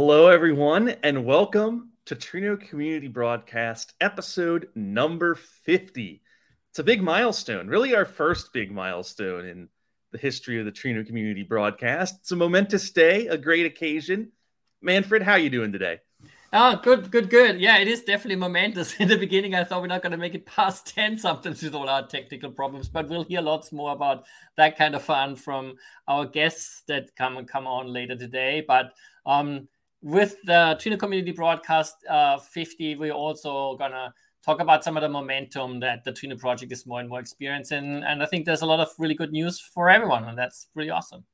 [0.00, 6.22] Hello, everyone, and welcome to Trino Community Broadcast episode number 50.
[6.70, 9.68] It's a big milestone, really our first big milestone in
[10.12, 12.14] the history of the Trino Community Broadcast.
[12.20, 14.30] It's a momentous day, a great occasion.
[14.82, 15.98] Manfred, how are you doing today?
[16.52, 17.60] Oh, good, good, good.
[17.60, 18.94] Yeah, it is definitely momentous.
[19.00, 21.74] In the beginning, I thought we're not going to make it past 10 sometimes with
[21.74, 24.26] all our technical problems, but we'll hear lots more about
[24.56, 25.74] that kind of fun from
[26.06, 28.64] our guests that come and come on later today.
[28.64, 28.92] But
[29.26, 29.66] um,
[30.02, 34.12] with the Trino Community Broadcast uh, 50, we're also going to
[34.44, 38.02] talk about some of the momentum that the Trino project is more and more experiencing.
[38.04, 40.90] And I think there's a lot of really good news for everyone, and that's really
[40.90, 41.24] awesome.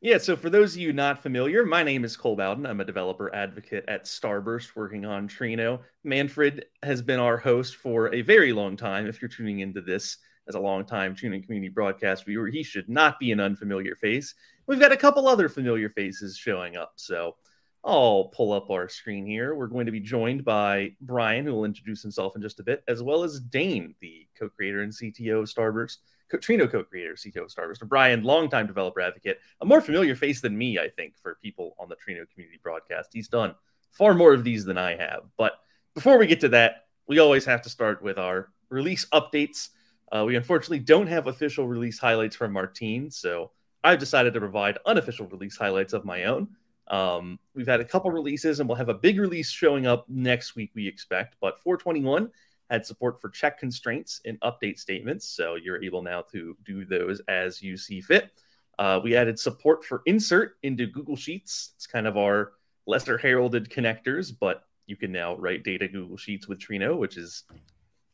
[0.00, 2.66] Yeah, so for those of you not familiar, my name is Cole Bowden.
[2.66, 5.78] I'm a developer advocate at Starburst working on Trino.
[6.02, 9.06] Manfred has been our host for a very long time.
[9.06, 12.88] If you're tuning into this as a long time Trino Community broadcast viewer, he should
[12.88, 14.34] not be an unfamiliar face.
[14.66, 16.94] We've got a couple other familiar faces showing up.
[16.96, 17.36] So
[17.84, 19.54] I'll pull up our screen here.
[19.54, 22.84] We're going to be joined by Brian, who will introduce himself in just a bit,
[22.86, 25.98] as well as Dain, the co-creator and CTO of Starburst,
[26.32, 27.86] Trino co-creator, CTO of Starburst.
[27.88, 31.88] Brian, longtime developer advocate, a more familiar face than me, I think, for people on
[31.88, 33.10] the Trino community broadcast.
[33.12, 33.54] He's done
[33.90, 35.24] far more of these than I have.
[35.36, 35.54] But
[35.94, 39.70] before we get to that, we always have to start with our release updates.
[40.10, 43.50] Uh, we unfortunately don't have official release highlights from Martin, so
[43.84, 46.48] I've decided to provide unofficial release highlights of my own.
[46.92, 50.54] Um, we've had a couple releases, and we'll have a big release showing up next
[50.54, 51.36] week, we expect.
[51.40, 52.30] But 421
[52.70, 57.20] had support for check constraints in update statements, so you're able now to do those
[57.28, 58.30] as you see fit.
[58.78, 61.72] Uh, we added support for insert into Google Sheets.
[61.76, 62.52] It's kind of our
[62.86, 67.44] lesser heralded connectors, but you can now write data Google Sheets with Trino, which is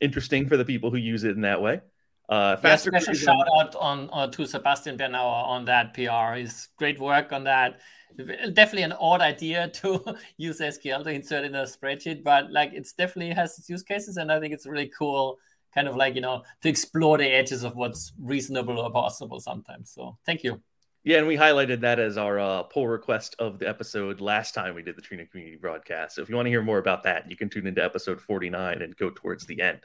[0.01, 1.81] interesting for the people who use it in that way.
[2.29, 6.39] Uh, yeah, special shout out on, on to Sebastian Bernauer on that PR.
[6.39, 7.81] His great work on that
[8.17, 12.93] definitely an odd idea to use SQL to insert in a spreadsheet, but like it's
[12.93, 15.39] definitely has its use cases, and I think it's really cool,
[15.75, 19.91] kind of like you know to explore the edges of what's reasonable or possible sometimes.
[19.91, 20.61] So thank you.
[21.05, 24.75] Yeah, and we highlighted that as our uh, pull request of the episode last time
[24.75, 26.17] we did the Trino community broadcast.
[26.17, 28.83] So if you want to hear more about that, you can tune into episode 49
[28.83, 29.81] and go towards the end.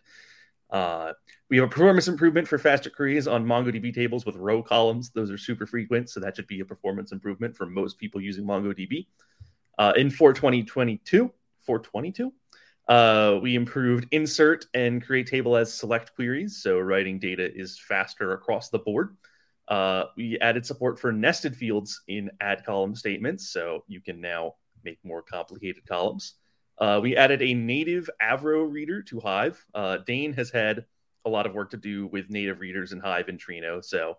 [0.73, 1.13] Uh,
[1.49, 5.11] we have a performance improvement for faster queries on MongoDB tables with row columns.
[5.11, 8.43] Those are super frequent, so that should be a performance improvement for most people using
[8.43, 9.05] MongoDB.
[9.77, 12.33] Uh, in 42022, 422,
[12.87, 18.33] uh, we improved insert and create table as select queries, so writing data is faster
[18.33, 19.15] across the board.
[19.67, 24.55] Uh, we added support for nested fields in add column statements, so you can now
[24.83, 26.33] make more complicated columns.
[26.77, 29.63] Uh, we added a native Avro reader to Hive.
[29.73, 30.85] Uh, Dain has had
[31.25, 33.83] a lot of work to do with native readers in Hive and Trino.
[33.83, 34.17] So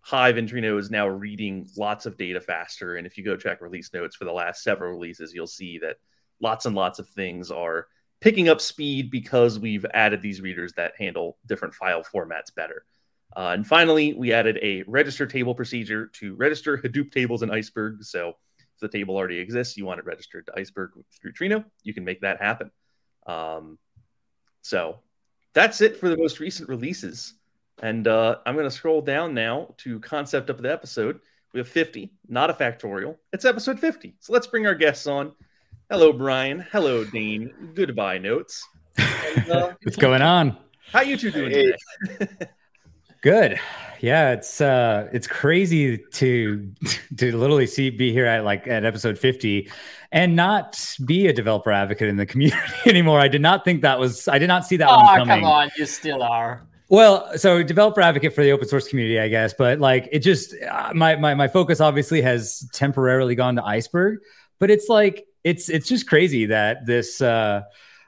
[0.00, 2.96] Hive and Trino is now reading lots of data faster.
[2.96, 5.96] And if you go check release notes for the last several releases, you'll see that
[6.40, 7.88] lots and lots of things are
[8.20, 12.84] picking up speed because we've added these readers that handle different file formats better.
[13.36, 18.02] Uh, and finally, we added a register table procedure to register Hadoop tables in Iceberg.
[18.02, 18.34] So
[18.80, 22.20] the table already exists, you want it registered to Iceberg through Trino, you can make
[22.20, 22.70] that happen.
[23.26, 23.78] Um,
[24.62, 24.98] so
[25.54, 27.34] that's it for the most recent releases.
[27.80, 31.20] And uh, I'm going to scroll down now to concept of the episode.
[31.52, 33.16] We have 50, not a factorial.
[33.32, 34.16] It's episode 50.
[34.20, 35.32] So let's bring our guests on.
[35.90, 36.66] Hello, Brian.
[36.70, 37.72] Hello, Dain.
[37.74, 38.66] Goodbye notes.
[38.98, 40.56] And, uh, What's going on?
[40.92, 41.74] How you two doing hey.
[42.18, 42.28] today?
[43.20, 43.58] Good.
[44.00, 46.72] Yeah, it's uh it's crazy to
[47.16, 49.68] to literally see be here at like at episode 50
[50.12, 53.18] and not be a developer advocate in the community anymore.
[53.18, 55.40] I did not think that was I did not see that oh, one coming.
[55.40, 56.64] come on, you still are.
[56.90, 60.54] Well, so developer advocate for the open source community, I guess, but like it just
[60.62, 64.20] uh, my my my focus obviously has temporarily gone to iceberg,
[64.58, 67.62] but it's like it's it's just crazy that this uh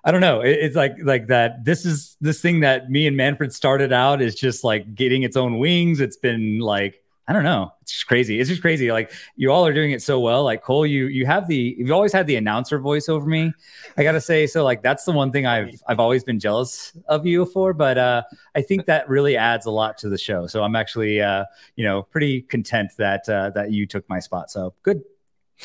[0.04, 0.40] I don't know.
[0.40, 1.64] It, it's like like that.
[1.64, 5.36] This is this thing that me and Manfred started out is just like getting its
[5.36, 6.00] own wings.
[6.00, 7.72] It's been like I don't know.
[7.82, 8.40] It's just crazy.
[8.40, 8.90] It's just crazy.
[8.90, 10.42] Like you all are doing it so well.
[10.42, 13.52] Like Cole, you you have the you've always had the announcer voice over me.
[13.96, 14.48] I gotta say.
[14.48, 17.72] So like that's the one thing I've I've always been jealous of you for.
[17.72, 18.22] But uh,
[18.56, 20.48] I think that really adds a lot to the show.
[20.48, 21.44] So I'm actually uh,
[21.76, 24.50] you know pretty content that uh, that you took my spot.
[24.50, 25.00] So good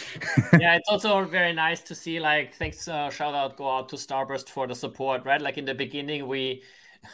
[0.59, 2.19] yeah, it's also very nice to see.
[2.19, 5.25] Like, thanks, uh, shout out, go out to Starburst for the support.
[5.25, 6.63] Right, like in the beginning, we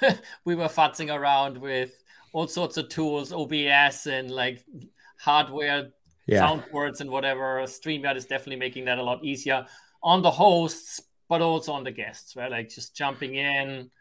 [0.46, 4.64] we were futzing around with all sorts of tools, OBS and like
[5.20, 5.90] hardware,
[6.26, 6.40] yeah.
[6.40, 7.62] sound words and whatever.
[7.64, 9.66] StreamYard is definitely making that a lot easier
[10.02, 12.36] on the hosts, but also on the guests.
[12.36, 13.92] Right, like just jumping in.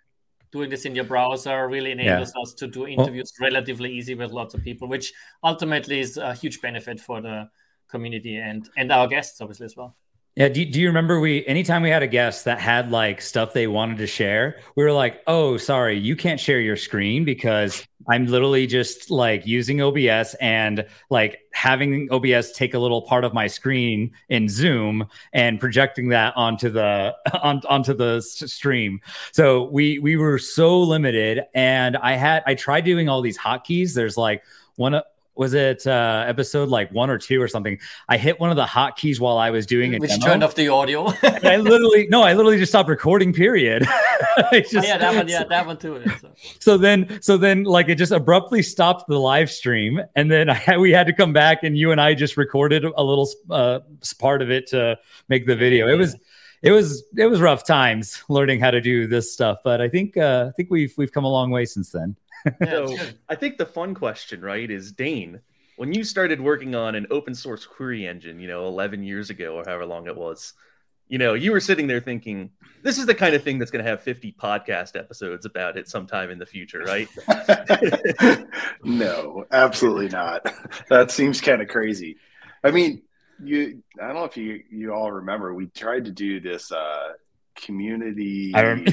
[0.52, 2.42] Doing this in your browser really enables yeah.
[2.42, 5.12] us to do interviews well, relatively easy with lots of people, which
[5.44, 7.48] ultimately is a huge benefit for the
[7.90, 9.96] community and and our guests obviously as well.
[10.36, 10.48] Yeah.
[10.48, 13.66] Do, do you remember we, anytime we had a guest that had like stuff they
[13.66, 18.26] wanted to share, we were like, oh, sorry, you can't share your screen because I'm
[18.26, 23.48] literally just like using OBS and like having OBS take a little part of my
[23.48, 29.00] screen in Zoom and projecting that onto the on, onto the stream.
[29.32, 33.94] So we we were so limited and I had I tried doing all these hotkeys.
[33.94, 34.44] There's like
[34.76, 35.02] one
[35.40, 37.78] was it uh, episode like one or two or something?
[38.10, 40.00] I hit one of the hotkeys while I was doing it.
[40.02, 40.26] Which demo.
[40.26, 41.06] turned off the audio.
[41.22, 43.32] I literally no, I literally just stopped recording.
[43.32, 43.84] Period.
[44.52, 45.28] just, oh, yeah, that one.
[45.28, 46.04] Yeah, that one too.
[46.20, 46.30] So.
[46.58, 46.76] so.
[46.76, 50.90] then, so then, like it just abruptly stopped the live stream, and then I, we
[50.90, 53.80] had to come back, and you and I just recorded a little uh,
[54.18, 54.98] part of it to
[55.30, 55.88] make the video.
[55.88, 56.16] It was
[56.60, 60.18] it was it was rough times learning how to do this stuff, but I think
[60.18, 62.14] uh, I think we've we've come a long way since then
[62.64, 62.96] so
[63.28, 65.40] I think the fun question, right, is Dain,
[65.76, 69.56] when you started working on an open source query engine, you know, 11 years ago
[69.56, 70.52] or however long it was,
[71.08, 72.50] you know, you were sitting there thinking,
[72.82, 75.88] this is the kind of thing that's going to have 50 podcast episodes about it
[75.88, 77.08] sometime in the future, right?
[78.84, 80.46] no, absolutely not.
[80.88, 82.18] That seems kind of crazy.
[82.62, 83.02] I mean,
[83.42, 87.14] you, I don't know if you, you all remember, we tried to do this, uh,
[87.54, 88.52] community.
[88.54, 88.92] I remember.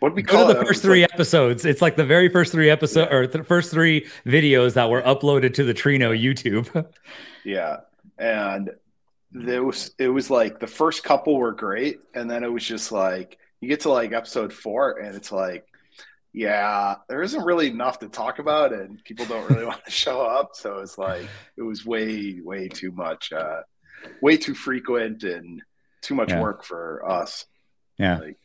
[0.00, 1.66] What we call Go to the first three like, episodes.
[1.66, 3.16] It's like the very first three episodes yeah.
[3.16, 6.86] or the first three videos that were uploaded to the Trino YouTube.
[7.44, 7.80] yeah,
[8.18, 8.70] and
[9.30, 12.92] there was it was like the first couple were great, and then it was just
[12.92, 15.66] like you get to like episode four, and it's like,
[16.32, 20.22] yeah, there isn't really enough to talk about, and people don't really want to show
[20.22, 20.52] up.
[20.54, 23.60] So it's like it was way way too much, uh,
[24.22, 25.60] way too frequent, and
[26.00, 26.40] too much yeah.
[26.40, 27.44] work for us.
[27.98, 28.18] Yeah.
[28.18, 28.38] Like,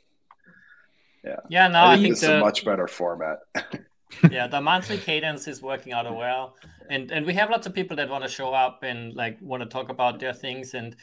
[1.26, 1.40] yeah.
[1.50, 1.68] Yeah.
[1.68, 3.40] No, I think, I think it's a much better format.
[4.32, 6.56] yeah, the monthly cadence is working out well,
[6.90, 9.64] and and we have lots of people that want to show up and like want
[9.64, 10.96] to talk about their things and.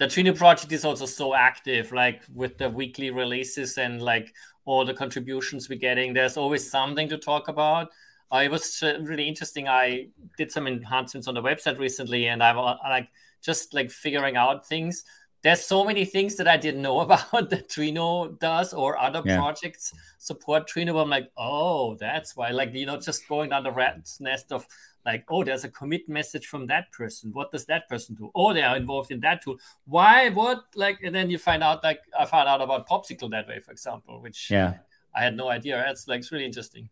[0.00, 4.34] The Trino project is also so active, like with the weekly releases and like
[4.64, 6.12] all the contributions we're getting.
[6.12, 7.90] There's always something to talk about.
[8.32, 9.68] Uh, it was really interesting.
[9.68, 13.08] I did some enhancements on the website recently, and I'm like
[13.40, 15.04] just like figuring out things
[15.44, 19.36] there's so many things that I didn't know about that Trino does or other yeah.
[19.36, 21.00] projects support Trino.
[21.00, 22.50] I'm like, oh, that's why.
[22.50, 24.66] Like, you know, just going down the rat's nest of
[25.04, 27.30] like, oh, there's a commit message from that person.
[27.32, 28.30] What does that person do?
[28.34, 29.58] Oh, they are involved in that tool.
[29.84, 30.30] Why?
[30.30, 30.64] What?
[30.74, 33.70] Like, and then you find out, like, I found out about Popsicle that way, for
[33.70, 34.78] example, which yeah,
[35.14, 35.76] I had no idea.
[35.76, 36.88] That's like it's really interesting.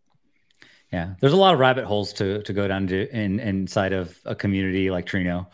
[0.93, 4.19] Yeah, there's a lot of rabbit holes to to go down to in inside of
[4.27, 5.47] a community like Trino.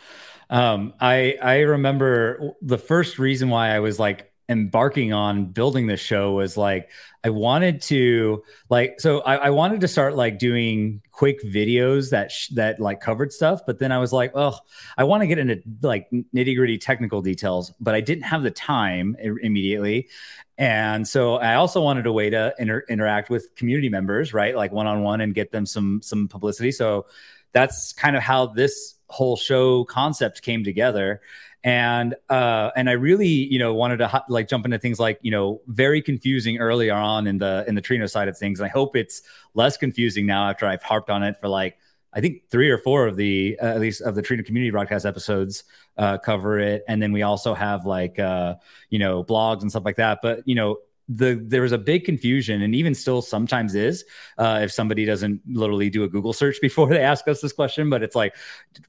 [0.50, 6.00] Um, I I remember the first reason why I was like embarking on building this
[6.00, 6.90] show was like
[7.22, 12.32] I wanted to like so I, I wanted to start like doing quick videos that
[12.32, 14.56] sh- that like covered stuff, but then I was like, oh,
[14.96, 18.50] I want to get into like nitty gritty technical details, but I didn't have the
[18.50, 20.08] time immediately,
[20.56, 24.72] and so I also wanted a way to inter- interact with community members, right, like
[24.72, 26.72] one on one, and get them some some publicity.
[26.72, 27.06] So
[27.52, 31.20] that's kind of how this whole show concept came together.
[31.64, 35.32] And uh and i really you know wanted to like jump into things like you
[35.32, 38.60] know very confusing earlier on in the in the trino side of things.
[38.60, 39.22] And i hope it's
[39.54, 41.76] less confusing now after i've harped on it for like
[42.12, 45.04] i think three or four of the uh, at least of the trino community broadcast
[45.04, 45.64] episodes
[45.98, 46.84] uh cover it.
[46.86, 48.54] And then we also have like uh
[48.88, 50.20] you know blogs and stuff like that.
[50.22, 54.04] But you know the there was a big confusion and even still sometimes is
[54.36, 57.88] uh, if somebody doesn't literally do a google search before they ask us this question
[57.88, 58.34] but it's like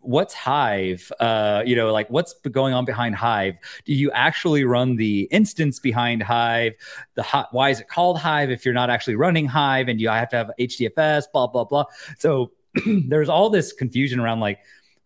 [0.02, 1.12] what's hive?
[1.20, 3.58] Uh, you know like what's going on behind hive?
[3.86, 6.74] Do you actually run the instance behind hive?
[7.16, 10.30] The why is it called hive if you're not actually running hive and you have
[10.30, 11.86] to have hdfs blah blah blah.
[12.18, 12.52] So
[12.86, 14.60] there's all this confusion around like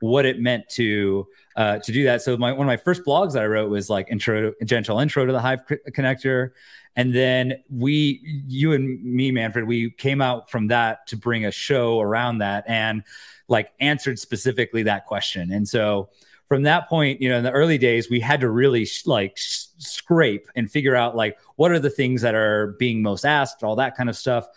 [0.04, 2.22] what it meant to uh, to do that.
[2.22, 5.26] So my one of my first blogs that I wrote was like intro, gentle intro
[5.26, 6.50] to the Hive connector,
[6.98, 11.52] and then we, you and me, Manfred, we came out from that to bring a
[11.52, 13.04] show around that and
[13.48, 15.54] like answered specifically that question.
[15.54, 16.10] And so
[16.50, 19.38] from that point, you know, in the early days, we had to really sh- like
[19.38, 23.64] sh- scrape and figure out like what are the things that are being most asked,
[23.64, 24.48] all that kind of stuff.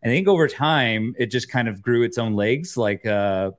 [0.00, 2.76] And I think over time, it just kind of grew its own legs.
[2.76, 3.50] Like uh,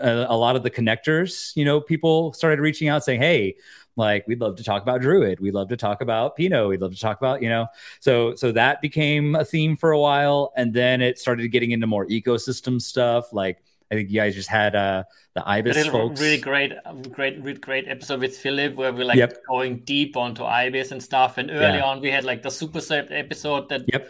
[0.00, 3.56] a, a lot of the connectors, you know, people started reaching out saying, "Hey,
[3.96, 6.92] like we'd love to talk about druid we'd love to talk about pinot we'd love
[6.92, 7.66] to talk about you know
[7.98, 11.86] so so that became a theme for a while and then it started getting into
[11.86, 15.02] more ecosystem stuff like I think you guys just had uh,
[15.34, 16.20] the ibis really, folks.
[16.20, 16.72] Really great,
[17.10, 19.38] great, great episode with Philip where we're like yep.
[19.48, 21.38] going deep onto ibis and stuff.
[21.38, 21.84] And early yeah.
[21.84, 24.08] on, we had like the Superset episode that yep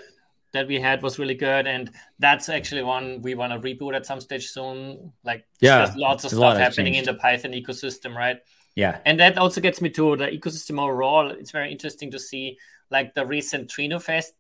[0.52, 4.06] that we had was really good, and that's actually one we want to reboot at
[4.06, 5.12] some stage soon.
[5.24, 8.38] Like, yeah, there's lots of stuff happening in the Python ecosystem, right?
[8.74, 11.30] Yeah, and that also gets me to the ecosystem overall.
[11.30, 12.58] It's very interesting to see
[12.90, 14.34] like the recent Trino Fest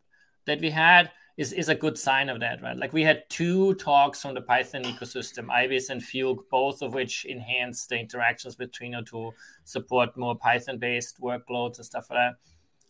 [0.46, 2.76] that we had is, is a good sign of that, right?
[2.76, 7.24] Like we had two talks from the Python ecosystem, Ibis and Fugue, both of which
[7.24, 9.32] enhance the interactions with Trino to
[9.64, 12.34] support more Python-based workloads and stuff like that.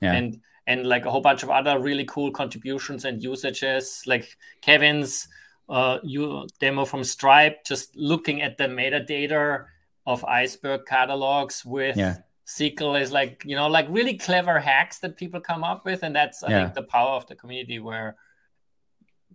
[0.00, 0.14] Yeah.
[0.14, 5.28] And and like a whole bunch of other really cool contributions and usages, like Kevin's
[5.69, 9.64] uh, you demo from Stripe, just looking at the metadata
[10.07, 12.16] of iceberg catalogs with yeah.
[12.47, 16.14] SQL is like you know like really clever hacks that people come up with, and
[16.14, 16.62] that's I yeah.
[16.62, 18.16] think the power of the community where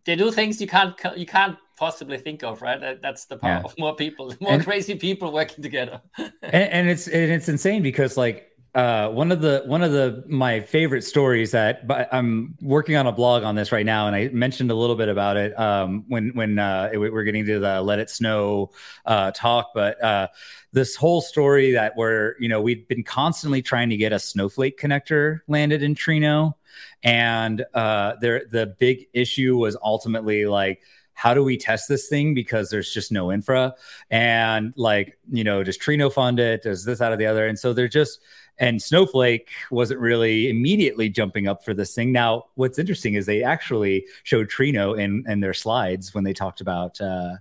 [0.06, 3.02] they do things you can't you can't possibly think of, right?
[3.02, 3.64] That's the power yeah.
[3.64, 6.02] of more people, more and, crazy people working together.
[6.18, 10.22] and, and, it's and it's insane because like uh, one of the one of the
[10.28, 14.16] my favorite stories that but I'm working on a blog on this right now, and
[14.16, 17.60] I mentioned a little bit about it um, when when uh, it, we're getting to
[17.60, 18.72] the let it snow
[19.06, 19.72] uh, talk.
[19.74, 20.28] But uh,
[20.74, 24.78] this whole story that we're you know we've been constantly trying to get a snowflake
[24.78, 26.56] connector landed in Trino,
[27.02, 30.82] and uh, there the big issue was ultimately like
[31.16, 33.74] how do we test this thing because there's just no infra
[34.12, 37.58] and like you know does trino fund it does this out of the other and
[37.58, 38.20] so they're just
[38.58, 42.12] and Snowflake wasn't really immediately jumping up for this thing.
[42.12, 46.62] Now, what's interesting is they actually showed Trino in, in their slides when they talked
[46.62, 47.36] about uh,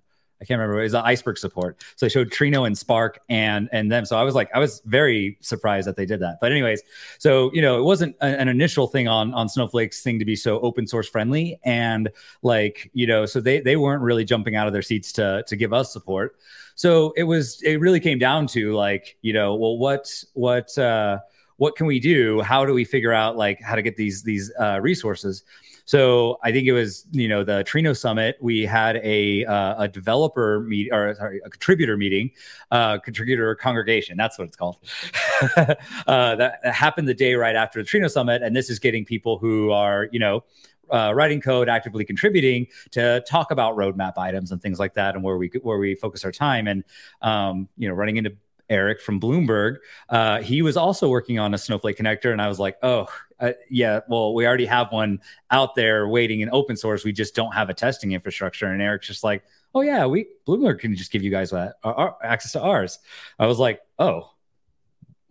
[0.45, 0.81] I can't remember.
[0.81, 1.83] It was iceberg support.
[1.97, 4.05] So they showed Trino and Spark and and them.
[4.05, 6.37] So I was like, I was very surprised that they did that.
[6.39, 6.83] But anyways,
[7.19, 10.37] so you know, it wasn't a, an initial thing on on Snowflake's thing to be
[10.37, 12.11] so open source friendly, and
[12.43, 15.57] like you know, so they they weren't really jumping out of their seats to to
[15.57, 16.37] give us support.
[16.75, 21.19] So it was it really came down to like you know, well, what what uh,
[21.57, 22.41] what can we do?
[22.43, 25.45] How do we figure out like how to get these these uh, resources?
[25.87, 28.37] So I think it was you know the Trino Summit.
[28.41, 32.31] We had a uh, a developer meet or sorry a contributor meeting,
[32.71, 34.17] uh, contributor congregation.
[34.17, 34.79] That's what it's called.
[35.57, 35.75] uh,
[36.07, 39.39] that, that happened the day right after the Trino Summit, and this is getting people
[39.39, 40.45] who are you know
[40.91, 45.25] uh, writing code, actively contributing to talk about roadmap items and things like that, and
[45.25, 46.67] where we where we focus our time.
[46.67, 46.85] And
[47.23, 48.35] um, you know, running into
[48.71, 49.77] Eric from Bloomberg,
[50.09, 53.07] uh, he was also working on a Snowflake connector, and I was like, oh,
[53.41, 57.05] uh, yeah, well, we already have one out there waiting in open source.
[57.05, 58.67] We just don't have a testing infrastructure.
[58.67, 61.89] And Eric's just like, oh yeah, we Bloomberg can just give you guys that uh,
[61.89, 62.99] uh, access to ours.
[63.39, 64.31] I was like, oh,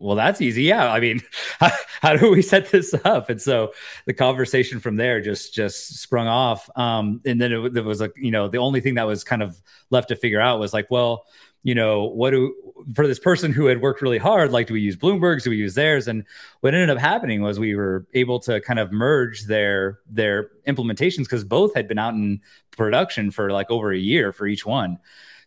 [0.03, 0.63] well, that's easy.
[0.63, 1.21] Yeah, I mean,
[1.59, 3.29] how, how, do we set this up?
[3.29, 3.71] And so
[4.05, 6.69] the conversation from there just just sprung off.
[6.75, 9.41] Um, and then it, it was like, you know, the only thing that was kind
[9.41, 11.25] of left to figure out was like, well,
[11.63, 12.53] you know, what do
[12.93, 15.45] for this person who had worked really hard, like, do we use Bloomberg's?
[15.45, 16.09] Do we use theirs?
[16.09, 16.25] And
[16.59, 21.19] what ended up happening was we were able to kind of merge their their implementations
[21.19, 22.41] because both had been out in
[22.75, 24.99] production for like over a year for each one.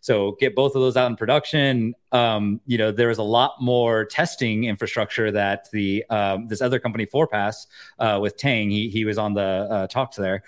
[0.07, 1.93] So get both of those out in production.
[2.13, 6.79] Um, you know, there was a lot more testing infrastructure that the um, this other
[6.79, 7.67] company, ForePaaS,
[7.99, 10.43] uh, with Teng, he he was on the uh, talks there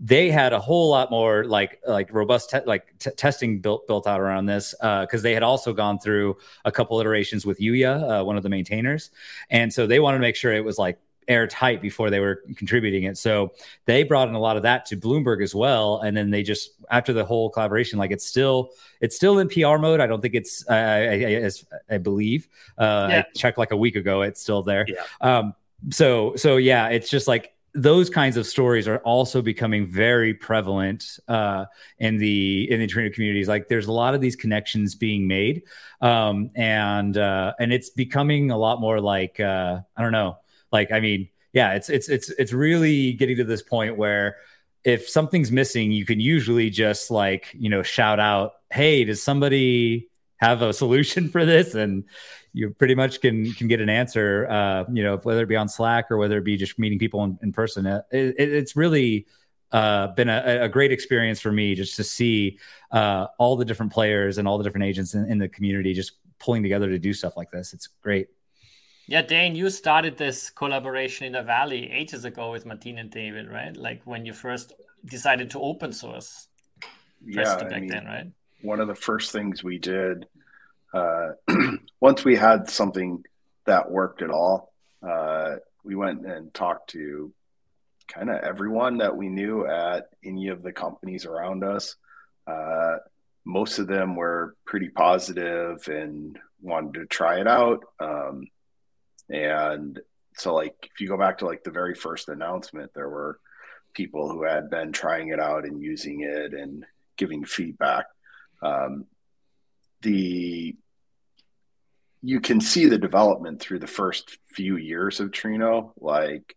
[0.00, 4.08] they had a whole lot more like like robust te- like t- testing built built
[4.08, 8.20] out around this because uh, they had also gone through a couple iterations with Yuya,
[8.20, 9.12] uh, one of the maintainers,
[9.50, 13.04] and so they wanted to make sure it was like airtight before they were contributing
[13.04, 13.18] it.
[13.18, 13.52] So
[13.86, 16.72] they brought in a lot of that to Bloomberg as well, and then they just
[16.90, 20.00] after the whole collaboration, like it's still it's still in PR mode.
[20.00, 21.50] I don't think it's I, I, I,
[21.94, 23.18] I believe uh, yeah.
[23.18, 24.86] I checked like a week ago, it's still there.
[24.88, 25.02] Yeah.
[25.20, 25.54] Um,
[25.90, 31.18] so so yeah, it's just like those kinds of stories are also becoming very prevalent
[31.26, 31.64] uh,
[31.98, 33.48] in the in the Trino communities.
[33.48, 35.64] Like there's a lot of these connections being made,
[36.00, 40.38] um, and uh, and it's becoming a lot more like uh, I don't know.
[40.74, 44.38] Like I mean, yeah, it's it's it's it's really getting to this point where
[44.82, 50.08] if something's missing, you can usually just like you know shout out, "Hey, does somebody
[50.38, 52.02] have a solution for this?" And
[52.52, 54.48] you pretty much can can get an answer.
[54.50, 57.22] Uh, you know, whether it be on Slack or whether it be just meeting people
[57.22, 57.86] in, in person.
[57.86, 59.28] It, it, it's really
[59.70, 62.58] uh, been a, a, great experience for me just to see
[62.90, 66.12] uh, all the different players and all the different agents in, in, the community just
[66.38, 67.72] pulling together to do stuff like this.
[67.72, 68.28] It's great.
[69.06, 73.50] Yeah, Dain, you started this collaboration in the Valley ages ago with Martin and David,
[73.50, 73.76] right?
[73.76, 74.72] Like when you first
[75.04, 76.48] decided to open source.
[77.24, 78.26] Yeah, back mean, then, right?
[78.62, 80.26] One of the first things we did
[80.94, 81.32] uh,
[82.00, 83.24] once we had something
[83.66, 84.72] that worked at all,
[85.06, 87.32] uh, we went and talked to
[88.06, 91.96] kind of everyone that we knew at any of the companies around us.
[92.46, 92.96] Uh,
[93.44, 97.84] most of them were pretty positive and wanted to try it out.
[97.98, 98.44] Um,
[99.28, 100.00] and
[100.36, 103.38] so, like, if you go back to like the very first announcement, there were
[103.94, 106.84] people who had been trying it out and using it and
[107.16, 108.06] giving feedback.
[108.62, 109.06] Um,
[110.02, 110.76] the
[112.22, 115.92] you can see the development through the first few years of Trino.
[116.00, 116.56] Like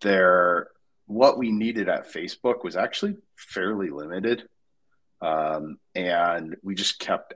[0.00, 0.68] there,
[1.06, 4.48] what we needed at Facebook was actually fairly limited,
[5.22, 7.34] um, and we just kept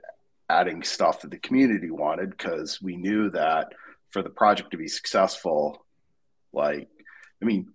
[0.49, 3.73] adding stuff that the community wanted because we knew that
[4.15, 5.85] for the project to be successful,
[6.53, 6.87] like
[7.41, 7.73] I mean,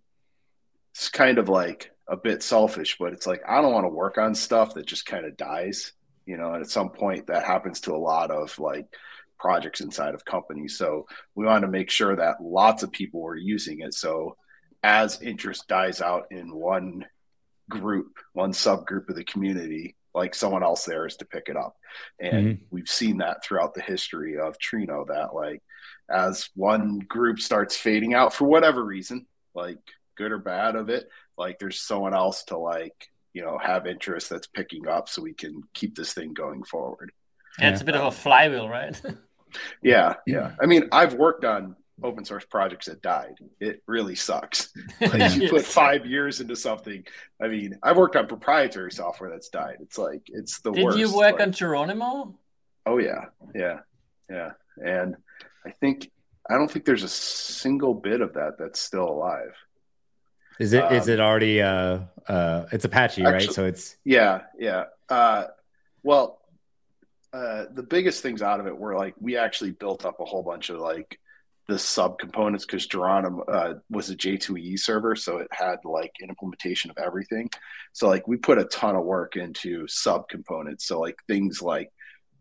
[0.94, 4.16] it's kind of like a bit selfish, but it's like I don't want to work
[4.16, 5.92] on stuff that just kind of dies,
[6.24, 6.54] you know.
[6.54, 8.86] And at some point, that happens to a lot of like
[9.38, 10.78] projects inside of companies.
[10.78, 13.92] So we wanted to make sure that lots of people were using it.
[13.92, 14.38] So
[14.82, 17.04] as interest dies out in one
[17.68, 21.76] group, one subgroup of the community, like someone else there is to pick it up.
[22.18, 22.64] And mm-hmm.
[22.70, 25.62] we've seen that throughout the history of Trino that like
[26.10, 29.78] as one group starts fading out for whatever reason, like
[30.16, 34.28] good or bad of it, like there's someone else to like, you know, have interest
[34.28, 37.12] that's picking up so we can keep this thing going forward.
[37.58, 39.00] Yeah, it's a bit of a flywheel, right?
[39.82, 40.52] yeah, yeah.
[40.60, 43.34] I mean, I've worked on open source projects that died.
[43.60, 44.72] It really sucks.
[45.00, 47.04] Like you put five years into something.
[47.40, 49.76] I mean, I've worked on proprietary software that's died.
[49.80, 50.98] It's like it's the Did worst.
[50.98, 52.38] Did you work like, on Geronimo?
[52.86, 53.80] Oh yeah, yeah,
[54.30, 54.50] yeah.
[54.84, 55.16] And
[55.66, 56.10] I think
[56.50, 59.54] I don't think there's a single bit of that that's still alive.
[60.58, 60.84] Is it?
[60.84, 61.62] Um, is it already?
[61.62, 63.54] Uh, uh, it's Apache, actually, right?
[63.54, 64.84] So it's yeah, yeah.
[65.08, 65.46] Uh,
[66.02, 66.40] well,
[67.32, 70.42] uh, the biggest things out of it were like we actually built up a whole
[70.42, 71.19] bunch of like
[71.70, 76.28] the sub components because Geronimo uh, was a J2EE server, so it had like an
[76.28, 77.48] implementation of everything.
[77.92, 80.86] So like we put a ton of work into sub components.
[80.86, 81.92] So like things like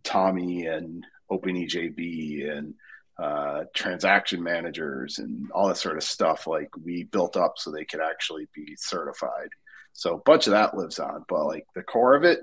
[0.04, 2.74] TomEE and OpenEJB and
[3.20, 6.48] uh, transaction managers and all that sort of stuff.
[6.48, 9.50] Like we built up so they could actually be certified.
[9.94, 12.40] So a bunch of that lives on, but like the core of it,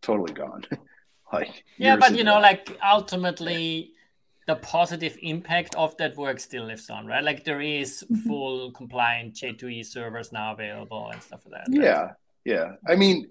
[0.00, 0.64] totally gone.
[1.32, 3.91] like yeah, but you know, like ultimately
[4.46, 7.22] the positive impact of that work still lives on, right?
[7.22, 8.28] Like there is mm-hmm.
[8.28, 11.78] full compliant J2EE servers now available and stuff like that.
[11.78, 11.84] Right?
[11.84, 12.12] Yeah,
[12.44, 12.72] yeah.
[12.86, 13.30] I mean,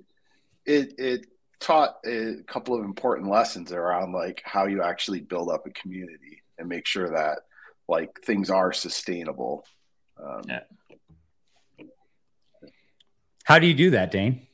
[0.66, 1.28] it it
[1.60, 6.42] taught a couple of important lessons around like how you actually build up a community
[6.58, 7.40] and make sure that
[7.88, 9.66] like things are sustainable.
[10.22, 10.62] Um, yeah.
[13.44, 14.48] How do you do that, Dain?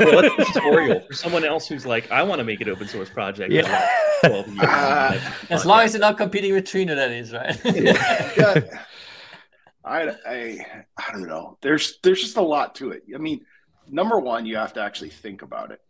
[0.00, 3.10] Well, a tutorial for someone else who's like, I want to make an open source
[3.10, 3.52] project.
[3.52, 3.88] Yeah.
[4.22, 7.60] Uh, as long as you're not competing with Trino, that is right.
[7.64, 8.60] yeah.
[9.84, 11.56] I, I I don't know.
[11.62, 13.04] There's there's just a lot to it.
[13.14, 13.46] I mean,
[13.88, 15.80] number one, you have to actually think about it.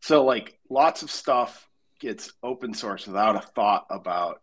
[0.00, 1.68] So like lots of stuff
[2.00, 4.40] gets open source without a thought about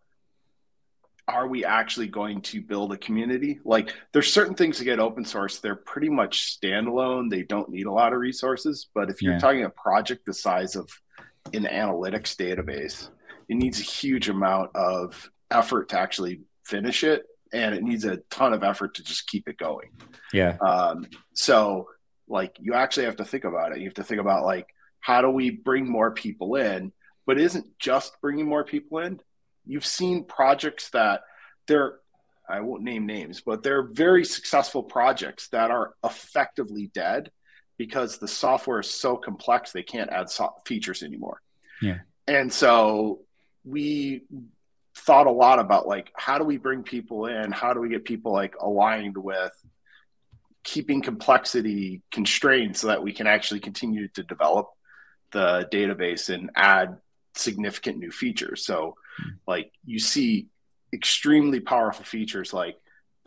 [1.30, 3.60] are we actually going to build a community?
[3.64, 7.30] Like there's certain things that get open source, they're pretty much standalone.
[7.30, 8.88] They don't need a lot of resources.
[8.94, 9.40] But if you're yeah.
[9.40, 10.90] talking a project the size of
[11.54, 13.10] an analytics database,
[13.48, 17.26] it needs a huge amount of effort to actually finish it.
[17.54, 19.90] And it needs a ton of effort to just keep it going.
[20.34, 20.58] Yeah.
[20.58, 21.88] Um, so
[22.28, 23.80] like you actually have to think about it.
[23.80, 24.68] You have to think about like,
[25.00, 26.92] how do we bring more people in?
[27.26, 29.20] But isn't just bringing more people in
[29.70, 31.22] you've seen projects that
[31.68, 32.00] they're
[32.50, 37.30] I won't name names, but they're very successful projects that are effectively dead
[37.78, 41.42] because the software is so complex they can't add so- features anymore.
[41.80, 42.00] Yeah.
[42.28, 43.20] And so
[43.64, 44.24] we
[44.96, 47.52] thought a lot about like how do we bring people in?
[47.52, 49.54] How do we get people like aligned with
[50.64, 54.70] keeping complexity constrained so that we can actually continue to develop
[55.32, 56.98] the database and add
[57.36, 58.66] significant new features.
[58.66, 58.96] So,
[59.48, 60.48] like you see
[60.94, 62.78] extremely powerful features like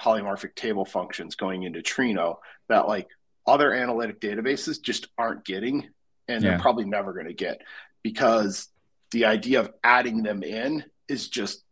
[0.00, 3.08] polymorphic table functions going into Trino that like
[3.46, 5.88] other analytic databases just aren't getting
[6.28, 6.50] and yeah.
[6.50, 7.60] they're probably never going to get
[8.02, 8.68] because
[9.10, 11.62] the idea of adding them in is just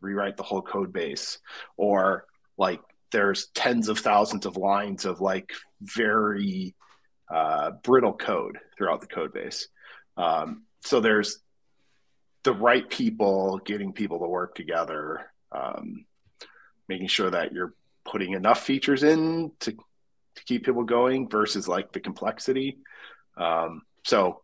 [0.00, 1.38] rewrite the whole code base
[1.76, 2.26] or
[2.58, 6.74] like there's tens of thousands of lines of like very
[7.32, 9.68] uh, brittle code throughout the code base
[10.16, 11.38] um, so there's
[12.44, 16.04] the right people, getting people to work together, um,
[16.88, 21.92] making sure that you're putting enough features in to, to keep people going versus like
[21.92, 22.78] the complexity.
[23.36, 24.42] Um, so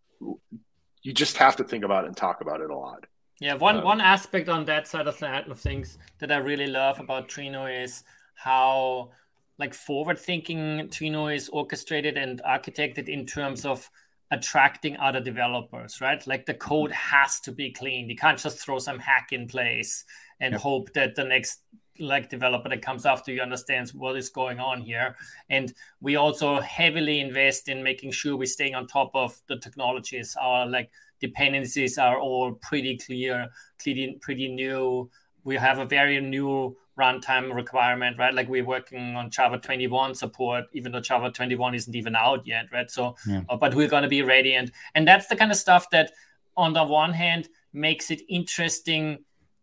[1.03, 3.05] you just have to think about it and talk about it a lot.
[3.39, 6.67] Yeah, one um, one aspect on that side of that of things that I really
[6.67, 9.11] love about Trino is how
[9.59, 13.91] like forward thinking Trino is orchestrated and architected in terms of
[14.31, 16.25] attracting other developers, right?
[16.27, 17.16] Like the code mm-hmm.
[17.16, 18.09] has to be clean.
[18.09, 20.05] You can't just throw some hack in place
[20.40, 20.61] and yep.
[20.61, 21.61] hope that the next
[21.99, 25.14] like developer that comes after you understands what is going on here
[25.51, 30.35] and we also heavily invest in making sure we're staying on top of the technologies
[30.40, 30.90] our like
[31.21, 33.47] dependencies are all pretty clear
[33.79, 35.11] pretty, pretty new
[35.45, 40.65] we have a very new runtime requirement right like we're working on java 21 support
[40.73, 43.43] even though java 21 isn't even out yet right so yeah.
[43.49, 46.13] uh, but we're going to be ready and and that's the kind of stuff that
[46.57, 49.19] on the one hand makes it interesting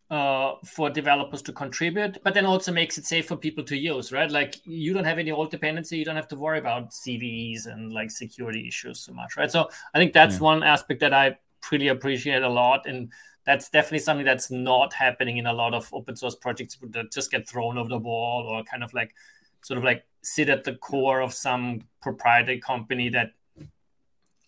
[0.10, 4.12] uh, for developers to contribute, but then also makes it safe for people to use,
[4.14, 4.32] right?
[4.32, 7.92] Like you don't have any old dependency, you don't have to worry about CVEs and
[7.92, 9.52] like security issues so much, right?
[9.52, 10.44] So I think that's yeah.
[10.44, 11.38] one aspect that I
[11.72, 13.12] really appreciate a lot, and
[13.48, 17.32] that's definitely something that's not happening in a lot of open source projects that just
[17.32, 19.16] get thrown over the wall or kind of like
[19.62, 23.32] sort of like sit at the core of some proprietary company that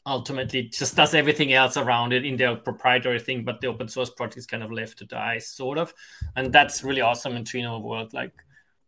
[0.05, 4.09] ultimately just does everything else around it in their proprietary thing, but the open source
[4.09, 5.93] project is kind of left to die, sort of.
[6.35, 8.13] And that's really awesome in Trino world.
[8.13, 8.33] Like,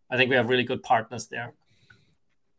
[0.10, 1.54] I think we have really good partners there.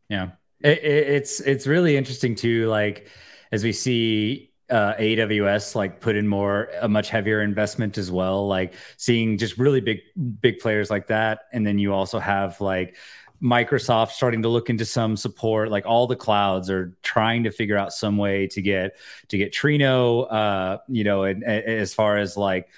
[0.08, 2.68] Yeah, it, it, it's it's really interesting too.
[2.68, 3.08] Like
[3.50, 8.48] as we see uh, AWS like put in more a much heavier investment as well.
[8.48, 10.00] Like seeing just really big
[10.40, 12.96] big players like that, and then you also have like
[13.42, 15.70] Microsoft starting to look into some support.
[15.70, 18.96] Like all the clouds are trying to figure out some way to get
[19.28, 20.32] to get Trino.
[20.32, 22.68] Uh, you know, and, and as far as like.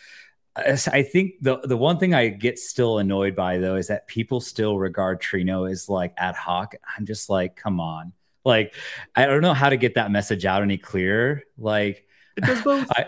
[0.57, 4.41] I think the the one thing I get still annoyed by though is that people
[4.41, 6.77] still regard Trino as like ad hoc.
[6.97, 8.13] I'm just like, come on,
[8.45, 8.75] like
[9.15, 11.43] I don't know how to get that message out any clearer.
[11.59, 12.87] Like it does both.
[12.91, 13.07] I,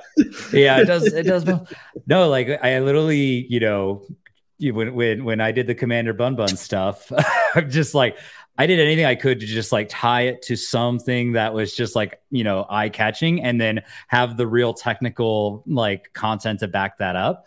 [0.53, 1.05] yeah, it does.
[1.12, 1.72] It does both.
[2.07, 4.07] No, like I literally, you know,
[4.61, 7.11] when when when I did the Commander Bun Bun stuff,
[7.55, 8.16] I'm just like
[8.59, 11.96] I did anything I could to just like tie it to something that was just
[11.96, 16.99] like you know eye catching, and then have the real technical like content to back
[16.99, 17.46] that up.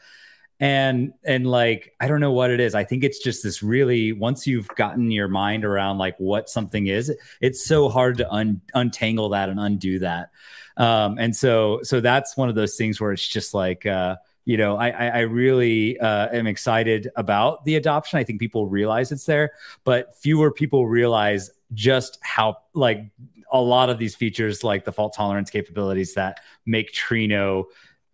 [0.60, 2.76] And and like I don't know what it is.
[2.76, 6.88] I think it's just this really once you've gotten your mind around like what something
[6.88, 10.32] is, it's so hard to un, untangle that and undo that.
[10.76, 13.86] Um, and so so that's one of those things where it's just like.
[13.86, 18.17] Uh, you know, I, I really uh, am excited about the adoption.
[18.17, 19.52] I think people realize it's there,
[19.84, 23.12] but fewer people realize just how like
[23.52, 27.65] a lot of these features, like the fault tolerance capabilities, that make Trino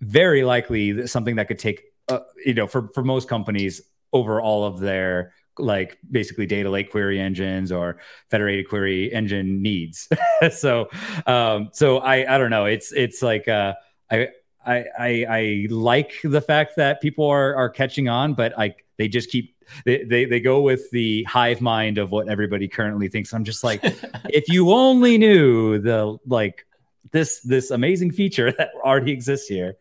[0.01, 3.81] very likely something that could take, uh, you know, for for most companies
[4.13, 7.97] over all of their like basically data lake query engines or
[8.29, 10.09] federated query engine needs.
[10.51, 10.89] so,
[11.25, 12.65] um, so I I don't know.
[12.65, 13.73] It's it's like uh,
[14.11, 14.29] I
[14.65, 19.07] I, I, I like the fact that people are are catching on, but I they
[19.07, 23.33] just keep they, they they go with the hive mind of what everybody currently thinks.
[23.33, 23.81] I'm just like,
[24.29, 26.65] if you only knew the like
[27.11, 29.77] this this amazing feature that already exists here.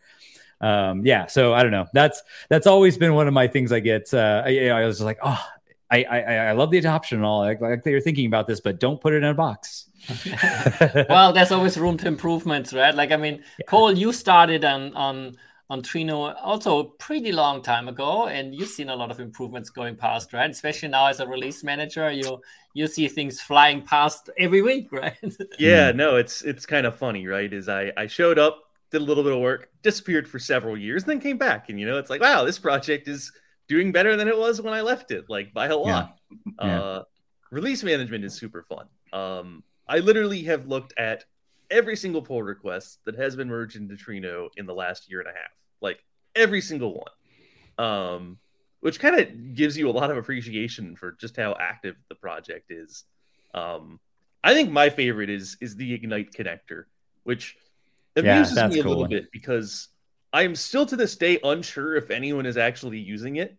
[0.60, 1.86] Um, yeah, so I don't know.
[1.92, 3.72] That's that's always been one of my things.
[3.72, 4.12] I get.
[4.12, 5.44] Uh, I, I was just like, oh,
[5.90, 7.40] I, I I love the adoption and all.
[7.40, 9.90] Like, like they are thinking about this, but don't put it in a box.
[11.08, 12.94] well, there's always room to improvements, right?
[12.94, 13.66] Like, I mean, yeah.
[13.66, 15.36] Cole, you started on on
[15.70, 19.70] on Trino also a pretty long time ago, and you've seen a lot of improvements
[19.70, 20.50] going past, right?
[20.50, 22.40] Especially now as a release manager, you
[22.74, 25.16] you see things flying past every week, right?
[25.58, 27.52] yeah, no, it's it's kind of funny, right?
[27.52, 28.63] Is I I showed up,
[28.94, 31.86] did a little bit of work, disappeared for several years, then came back, and you
[31.86, 33.32] know, it's like, wow, this project is
[33.68, 36.16] doing better than it was when I left it, like by a lot.
[36.30, 36.36] Yeah.
[36.62, 36.80] Yeah.
[36.80, 37.02] Uh,
[37.50, 38.86] release management is super fun.
[39.12, 41.24] Um, I literally have looked at
[41.70, 45.28] every single pull request that has been merged into Trino in the last year and
[45.28, 45.98] a half, like
[46.36, 48.38] every single one, um,
[48.80, 52.70] which kind of gives you a lot of appreciation for just how active the project
[52.70, 53.04] is.
[53.54, 53.98] Um,
[54.44, 56.84] I think my favorite is is the Ignite connector,
[57.24, 57.56] which
[58.16, 58.92] amuses yeah, me a cool.
[58.92, 59.88] little bit because
[60.32, 63.56] I am still to this day unsure if anyone is actually using it,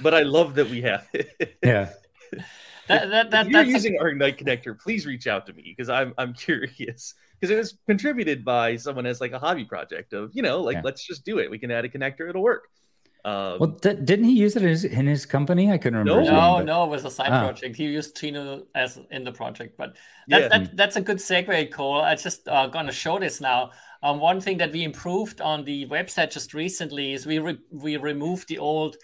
[0.00, 1.56] but I love that we have it.
[1.62, 1.90] Yeah.
[2.88, 4.00] that, that, that, if you're using a...
[4.00, 7.78] our Ignite connector, please reach out to me because I'm I'm curious because it was
[7.86, 10.82] contributed by someone as like a hobby project of you know like yeah.
[10.84, 11.50] let's just do it.
[11.50, 12.68] We can add a connector, it'll work.
[13.24, 15.72] Um, well, d- didn't he use it in his, in his, company?
[15.72, 16.30] I couldn't remember.
[16.30, 17.40] No, no, no, it was a side ah.
[17.40, 17.74] project.
[17.74, 19.96] He used Trino as in the project, but
[20.28, 20.48] that, yeah.
[20.48, 22.02] that, that's a good segue, Cole.
[22.02, 23.70] I just uh, gonna show this now.
[24.04, 27.96] Um, one thing that we improved on the website just recently is we re- we
[27.96, 28.96] removed the old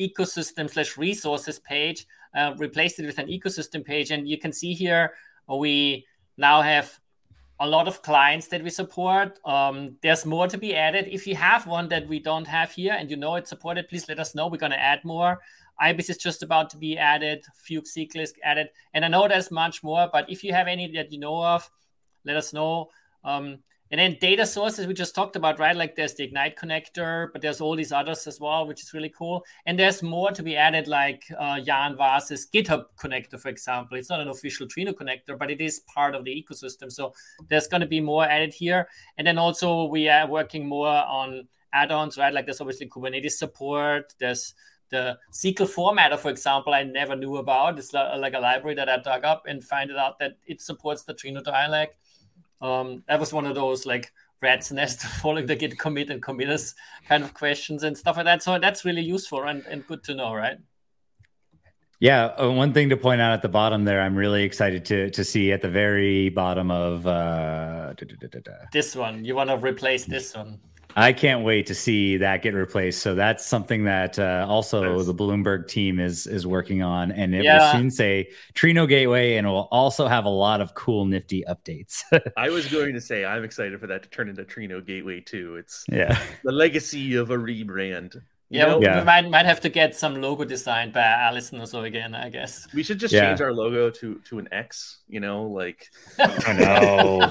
[0.00, 4.10] ecosystem slash resources page uh, replaced it with an ecosystem page.
[4.10, 5.12] And you can see here
[5.46, 6.06] we
[6.38, 6.98] now have
[7.60, 9.38] a lot of clients that we support.
[9.44, 11.08] Um, there's more to be added.
[11.10, 14.08] If you have one that we don't have here and you know it's supported, please
[14.08, 14.46] let us know.
[14.46, 15.40] We're going to add more.
[15.80, 18.68] IBIS is just about to be added, Fugue Cyclisk added.
[18.94, 21.70] And I know there's much more, but if you have any that you know of,
[22.24, 22.88] let us know.
[23.24, 23.58] Um,
[23.90, 25.74] and then data sources we just talked about, right?
[25.74, 29.12] Like there's the Ignite connector, but there's all these others as well, which is really
[29.16, 29.44] cool.
[29.66, 33.96] And there's more to be added, like uh, Jan Waś's GitHub connector, for example.
[33.96, 36.92] It's not an official Trino connector, but it is part of the ecosystem.
[36.92, 37.14] So
[37.48, 38.88] there's going to be more added here.
[39.16, 42.32] And then also we are working more on add-ons, right?
[42.32, 44.12] Like there's obviously Kubernetes support.
[44.18, 44.54] There's
[44.90, 47.78] the SQL formatter, for example, I never knew about.
[47.78, 51.14] It's like a library that I dug up and found out that it supports the
[51.14, 51.96] Trino dialect.
[52.60, 56.74] Um, that was one of those like rat's nest following the git commit and committers
[57.08, 58.42] kind of questions and stuff like that.
[58.42, 60.58] So that's really useful and, and good to know, right?
[62.00, 65.10] Yeah, uh, one thing to point out at the bottom there, I'm really excited to
[65.10, 69.24] to see at the very bottom of uh, da, da, da, this one.
[69.24, 70.60] You want to replace this one?
[70.96, 73.02] I can't wait to see that get replaced.
[73.02, 75.06] So that's something that uh, also nice.
[75.06, 77.72] the Bloomberg team is is working on, and it yeah.
[77.72, 81.44] will soon say Trino Gateway, and it will also have a lot of cool, nifty
[81.48, 82.02] updates.
[82.36, 85.56] I was going to say I'm excited for that to turn into Trino Gateway too.
[85.56, 88.20] It's yeah the legacy of a rebrand.
[88.50, 88.80] Yeah, know?
[88.80, 92.14] yeah, we might might have to get some logo designed by Allison or so again.
[92.14, 93.28] I guess we should just yeah.
[93.28, 95.00] change our logo to to an X.
[95.06, 97.30] You know, like I know.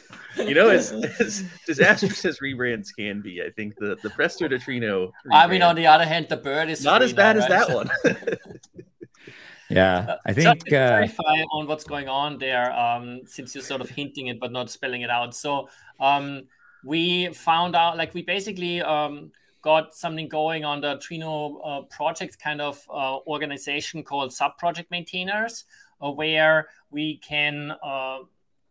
[0.38, 4.58] you know, as, as disastrous as rebrands can be, I think the the Presto to
[4.58, 5.12] Trino.
[5.32, 7.66] I mean, on the other hand, the bird is not as bad now, as right?
[7.68, 7.90] that one.
[9.70, 13.80] yeah, I think to uh, clarify on what's going on there, um, since you're sort
[13.80, 15.34] of hinting it but not spelling it out.
[15.34, 15.68] So
[16.00, 16.44] um,
[16.84, 22.38] we found out, like, we basically um, got something going on the Trino uh, project
[22.38, 25.64] kind of uh, organization called Sub Project Maintainers,
[26.00, 28.18] uh, where we can uh,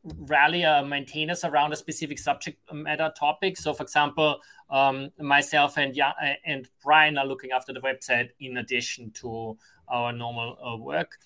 [0.04, 3.58] rally uh, maintainers around a specific subject matter topic.
[3.58, 6.00] So, for example, um, myself and
[6.46, 9.58] and Brian are looking after the website in addition to
[9.88, 11.18] our normal uh, work.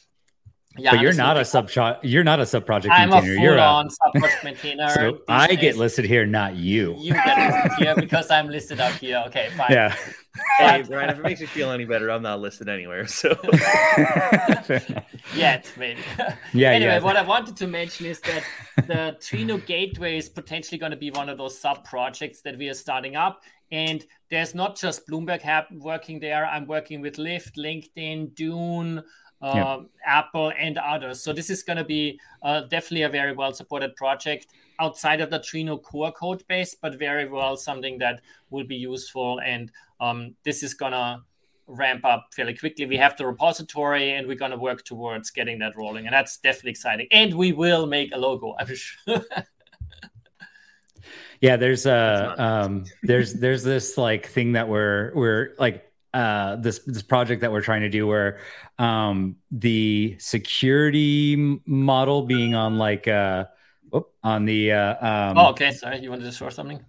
[0.77, 1.69] Yeah, but you're not a sub
[2.01, 3.39] you're not a sub project I'm maintainer.
[3.39, 4.89] A you're a sub project maintainer.
[4.89, 5.59] so I days.
[5.59, 6.95] get listed here, not you.
[6.97, 9.21] You get listed here because I'm listed up here.
[9.27, 9.71] Okay, fine.
[9.71, 9.95] Yeah.
[10.57, 13.05] Hey, Brian, if it makes you feel any better, I'm not listed anywhere.
[13.05, 13.29] So
[15.35, 15.99] yet, maybe.
[16.53, 16.71] Yeah.
[16.71, 16.99] anyway, yeah.
[16.99, 18.43] what I wanted to mention is that
[18.75, 22.69] the Trino Gateway is potentially going to be one of those sub projects that we
[22.69, 23.41] are starting up.
[23.71, 26.45] And there's not just Bloomberg working there.
[26.45, 29.03] I'm working with Lyft, LinkedIn, Dune,
[29.43, 29.73] yeah.
[29.73, 31.21] Um, Apple, and others.
[31.21, 34.47] So this is going to be uh, definitely a very well supported project
[34.79, 39.39] outside of the Trino core code base, but very well something that will be useful.
[39.39, 41.21] And um, this is going to
[41.67, 42.85] ramp up fairly quickly.
[42.85, 46.05] We have the repository and we're going to work towards getting that rolling.
[46.05, 47.07] And that's definitely exciting.
[47.11, 49.23] And we will make a logo, I'm sure.
[51.41, 56.57] yeah, there's a uh, um, there's there's this like thing that we're we're like uh,
[56.57, 58.39] this this project that we're trying to do where
[58.77, 63.45] um, the security model being on like uh,
[63.89, 65.71] whoop, on the uh, um, oh okay.
[65.71, 65.99] Sorry.
[65.99, 66.83] You wanted to show something?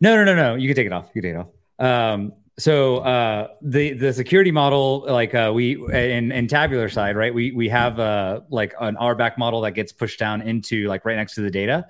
[0.00, 0.54] No no no no.
[0.56, 1.10] You can take it off.
[1.14, 2.14] You can take it off.
[2.14, 7.34] Um, so uh, the the security model like uh, we in, in tabular side right
[7.34, 11.16] we we have uh, like an RBAC model that gets pushed down into like right
[11.16, 11.86] next to the data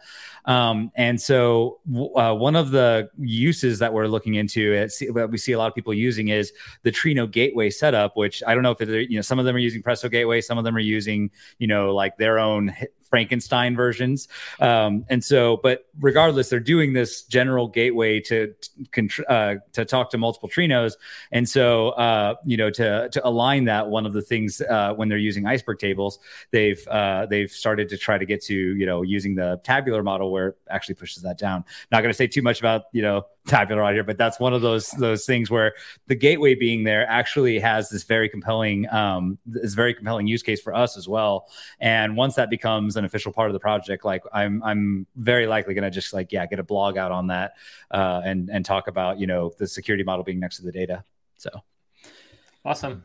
[0.46, 1.80] um, and so,
[2.14, 5.68] uh, one of the uses that we're looking into, at, that we see a lot
[5.68, 8.16] of people using, is the Trino Gateway setup.
[8.16, 10.58] Which I don't know if you know some of them are using Presto Gateway, some
[10.58, 12.74] of them are using you know like their own
[13.14, 14.26] Frankenstein versions.
[14.58, 18.52] Um, and so, but regardless, they're doing this general gateway to
[19.28, 20.94] uh, to talk to multiple Trinos.
[21.30, 25.08] And so, uh, you know, to to align that, one of the things uh, when
[25.08, 26.18] they're using iceberg tables,
[26.50, 30.32] they've uh, they've started to try to get to you know using the tabular model
[30.32, 31.64] where it actually pushes that down.
[31.92, 34.54] Not going to say too much about you know tabular right here, but that's one
[34.54, 35.74] of those those things where
[36.06, 40.60] the gateway being there actually has this very compelling um, this very compelling use case
[40.60, 41.48] for us as well.
[41.80, 45.74] And once that becomes an official part of the project, like I'm I'm very likely
[45.74, 47.52] going to just like yeah get a blog out on that
[47.90, 51.04] uh, and and talk about you know the security model being next to the data.
[51.36, 51.50] So
[52.64, 53.04] awesome.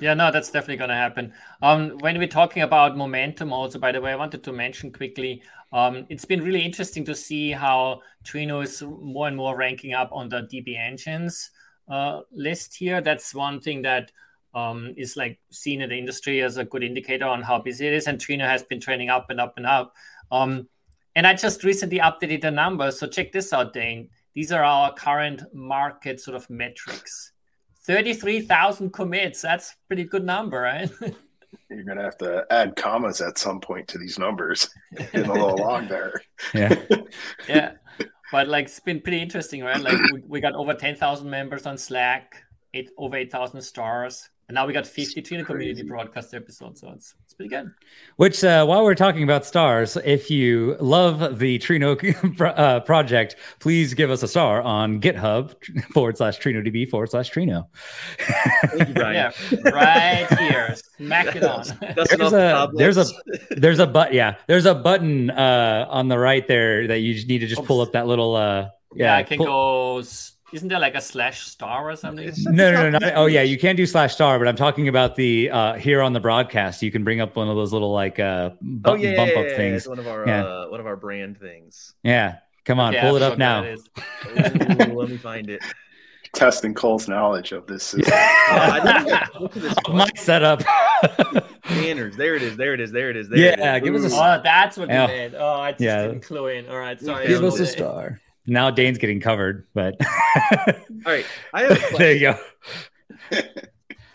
[0.00, 1.32] Yeah, no, that's definitely going to happen.
[1.60, 5.42] Um, when we're talking about momentum, also, by the way, I wanted to mention quickly
[5.72, 10.10] um, it's been really interesting to see how Trino is more and more ranking up
[10.12, 11.50] on the DB engines
[11.88, 13.00] uh, list here.
[13.00, 14.10] That's one thing that
[14.54, 17.92] um, is like seen in the industry as a good indicator on how busy it
[17.92, 18.06] is.
[18.06, 19.94] And Trino has been trending up and up and up.
[20.30, 20.68] Um,
[21.14, 22.98] and I just recently updated the numbers.
[22.98, 24.08] So check this out, Dain.
[24.34, 27.32] These are our current market sort of metrics.
[27.88, 29.40] 33,000 commits.
[29.40, 30.90] That's pretty good number, right?
[31.70, 34.68] You're gonna have to add commas at some point to these numbers.
[34.94, 36.20] Getting a little long there.
[36.52, 36.76] Yeah.
[37.48, 37.72] yeah.
[38.30, 39.80] But like it's been pretty interesting, right?
[39.80, 44.66] Like we, we got over 10,000 members on Slack, eight over 8,000 stars, And now
[44.66, 47.72] we got 52 in the community broadcast episode, so it's, it's pretty good.
[48.16, 53.94] Which, uh, while we're talking about stars, if you love the Trino uh, project, please
[53.94, 55.54] give us a star on GitHub
[55.92, 57.66] forward slash TrinoDB forward slash Trino.
[58.18, 59.32] Thank you, Brian.
[59.52, 60.74] Yeah, right here.
[60.96, 61.64] Smack it on.
[61.94, 63.06] there's a, there's a
[63.50, 67.38] there's a but yeah there's a button uh, on the right there that you need
[67.38, 70.02] to just pull up that little uh, yeah, yeah I can pull- go
[70.52, 72.32] isn't there like a slash star or something?
[72.44, 73.12] No, no, no, no.
[73.14, 76.12] Oh, yeah, you can do slash star, but I'm talking about the uh here on
[76.12, 76.82] the broadcast.
[76.82, 79.40] You can bring up one of those little like uh bu- oh, yeah, bump yeah,
[79.40, 79.88] up yeah, things.
[79.88, 80.44] one of our yeah.
[80.44, 81.94] uh, one of our brand things.
[82.02, 83.64] Yeah, come on, pull it up now.
[83.64, 83.76] Ooh,
[84.94, 85.62] let me find it.
[86.34, 87.94] Testing Cole's knowledge of this.
[88.06, 89.48] oh,
[89.88, 90.62] My setup.
[91.64, 92.16] Banners.
[92.16, 92.56] There it is.
[92.56, 92.92] There it is.
[92.92, 93.28] There it is.
[93.28, 93.84] There yeah, it is.
[93.84, 94.16] give us a.
[94.16, 95.34] Oh, that's what you did.
[95.34, 96.02] Oh, I just yeah.
[96.06, 96.68] didn't clue in.
[96.68, 97.26] All right, sorry.
[97.26, 98.20] Give us a star.
[98.48, 99.94] Now Dain's getting covered, but
[100.66, 101.26] all right.
[101.52, 102.38] I have there you go.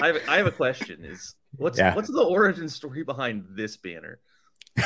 [0.02, 1.06] I have, I have a question.
[1.06, 1.94] Is what's yeah.
[1.94, 4.20] what's the origin story behind this banner?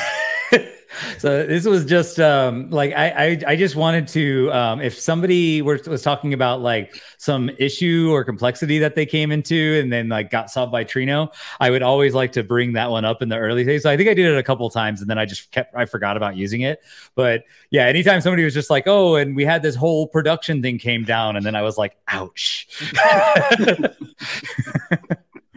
[1.18, 5.62] so this was just um, like I, I, I just wanted to um, if somebody
[5.62, 10.08] were, was talking about like some issue or complexity that they came into and then
[10.08, 13.28] like got solved by Trino, I would always like to bring that one up in
[13.28, 13.82] the early days.
[13.82, 15.84] So I think I did it a couple times and then I just kept I
[15.84, 16.80] forgot about using it.
[17.14, 20.78] But yeah, anytime somebody was just like, oh, and we had this whole production thing
[20.78, 22.66] came down, and then I was like, ouch.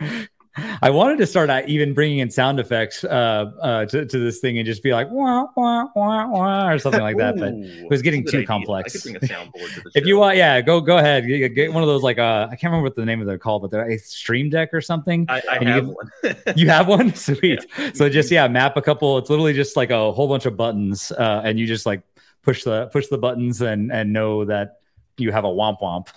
[0.82, 4.39] I wanted to start out even bringing in sound effects uh, uh, to, to this
[4.39, 7.89] thing and just be like wah, wah, wah, wah, or something like that, but it
[7.89, 8.47] was getting too idea.
[8.47, 9.06] complex.
[9.95, 11.26] if you want, yeah, go go ahead.
[11.28, 13.60] Get one of those like uh, I can't remember what the name of their call,
[13.60, 15.26] but they're a Stream Deck or something.
[15.30, 16.36] I, I have you, one.
[16.56, 17.65] you have one, sweet.
[17.78, 17.91] Yeah.
[17.93, 19.17] So just yeah, map a couple.
[19.17, 22.02] It's literally just like a whole bunch of buttons, uh, and you just like
[22.43, 24.80] push the push the buttons and and know that
[25.17, 26.08] you have a womp womp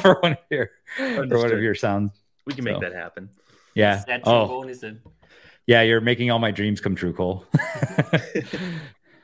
[0.00, 2.12] for one of your for one of your sounds.
[2.46, 2.72] We can so.
[2.72, 3.28] make that happen.
[3.78, 4.02] Yeah.
[4.24, 4.64] oh.
[5.66, 7.44] Yeah, you're making all my dreams come true, Cole.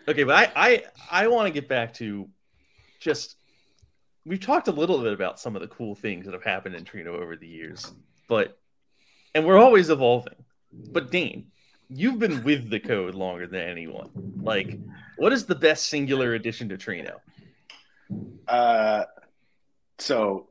[0.09, 2.29] okay, but I I I want to get back to
[3.01, 3.37] just
[4.25, 6.85] we've talked a little bit about some of the cool things that have happened in
[6.85, 7.93] Trino over the years,
[8.29, 8.59] but
[9.35, 10.37] and we're always evolving.
[10.73, 11.47] But Dain,
[11.89, 14.11] you've been with the code longer than anyone.
[14.41, 14.79] Like,
[15.17, 17.17] what is the best singular addition to Trino?
[18.47, 19.05] Uh,
[19.99, 20.49] so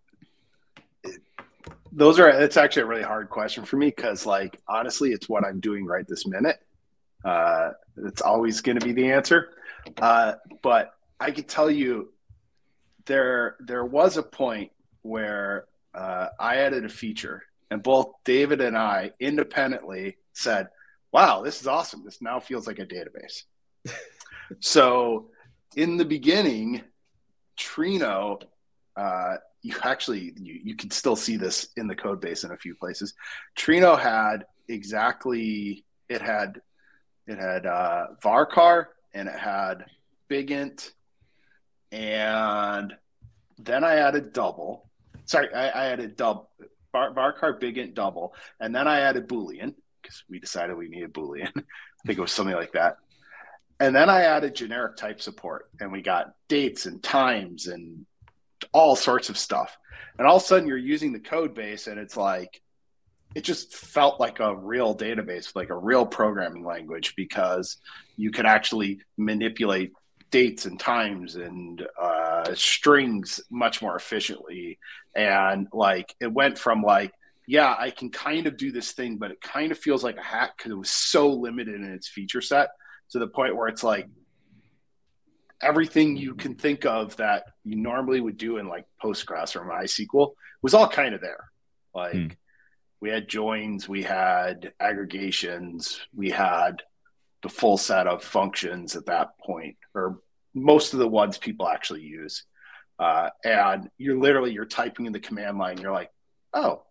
[1.96, 5.46] those are it's actually a really hard question for me because like honestly it's what
[5.46, 6.58] i'm doing right this minute.
[7.24, 9.52] Uh it's always going to be the answer.
[9.98, 12.12] Uh but i could tell you
[13.06, 14.72] there there was a point
[15.04, 20.68] where uh, i added a feature and both david and i independently said
[21.12, 22.04] wow this is awesome.
[22.04, 23.44] This now feels like a database.
[24.60, 25.30] So
[25.76, 26.82] in the beginning
[27.58, 28.42] trino
[28.96, 32.58] uh, you actually you, you can still see this in the code base in a
[32.58, 33.14] few places.
[33.58, 36.62] Trino had exactly it had
[37.26, 39.86] it had uh, varchar and it had
[40.30, 40.92] bigint
[41.92, 42.94] and
[43.58, 44.90] then I added double.
[45.26, 46.50] Sorry, I, I added double
[46.94, 51.50] varchar bigint double, and then I added boolean because we decided we needed boolean.
[51.56, 52.98] I think it was something like that.
[53.80, 58.06] And then I added generic type support, and we got dates and times and
[58.74, 59.78] all sorts of stuff.
[60.18, 62.62] And all of a sudden you're using the code base and it's like
[63.36, 67.78] it just felt like a real database, like a real programming language because
[68.16, 69.94] you could actually manipulate
[70.30, 74.78] dates and times and uh, strings much more efficiently.
[75.16, 77.12] And like it went from like,
[77.48, 80.24] yeah, I can kind of do this thing, but it kind of feels like a
[80.24, 82.70] hack because it was so limited in its feature set
[83.12, 84.08] to the point where it's like,
[85.64, 90.34] everything you can think of that you normally would do in like Postgres or MySQL
[90.62, 91.50] was all kind of there.
[91.94, 92.28] Like hmm.
[93.02, 96.84] we had joins, we had aggregations, we had
[97.42, 100.20] the full set of functions at that point, or
[100.54, 102.46] most of the ones people actually use.
[103.00, 105.78] Uh, and you're literally you're typing in the command line.
[105.80, 106.12] You're like,
[106.54, 106.84] oh,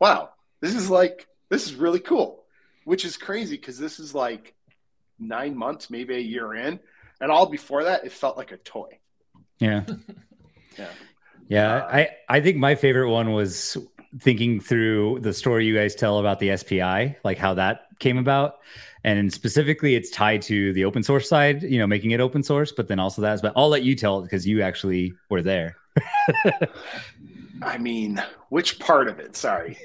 [0.00, 0.30] wow,
[0.60, 2.44] this is like this is really cool,
[2.84, 4.54] which is crazy because this is like
[5.18, 6.80] nine months, maybe a year in,
[7.22, 8.98] and all before that, it felt like a toy.
[9.60, 9.84] Yeah.
[10.78, 10.88] yeah.
[11.48, 11.74] Yeah.
[11.76, 13.78] Uh, I, I think my favorite one was
[14.20, 18.56] thinking through the story you guys tell about the SPI, like how that came about.
[19.04, 22.72] And specifically, it's tied to the open source side, you know, making it open source,
[22.72, 25.76] but then also that's, but I'll let you tell it because you actually were there.
[27.62, 29.36] I mean, which part of it?
[29.36, 29.78] Sorry.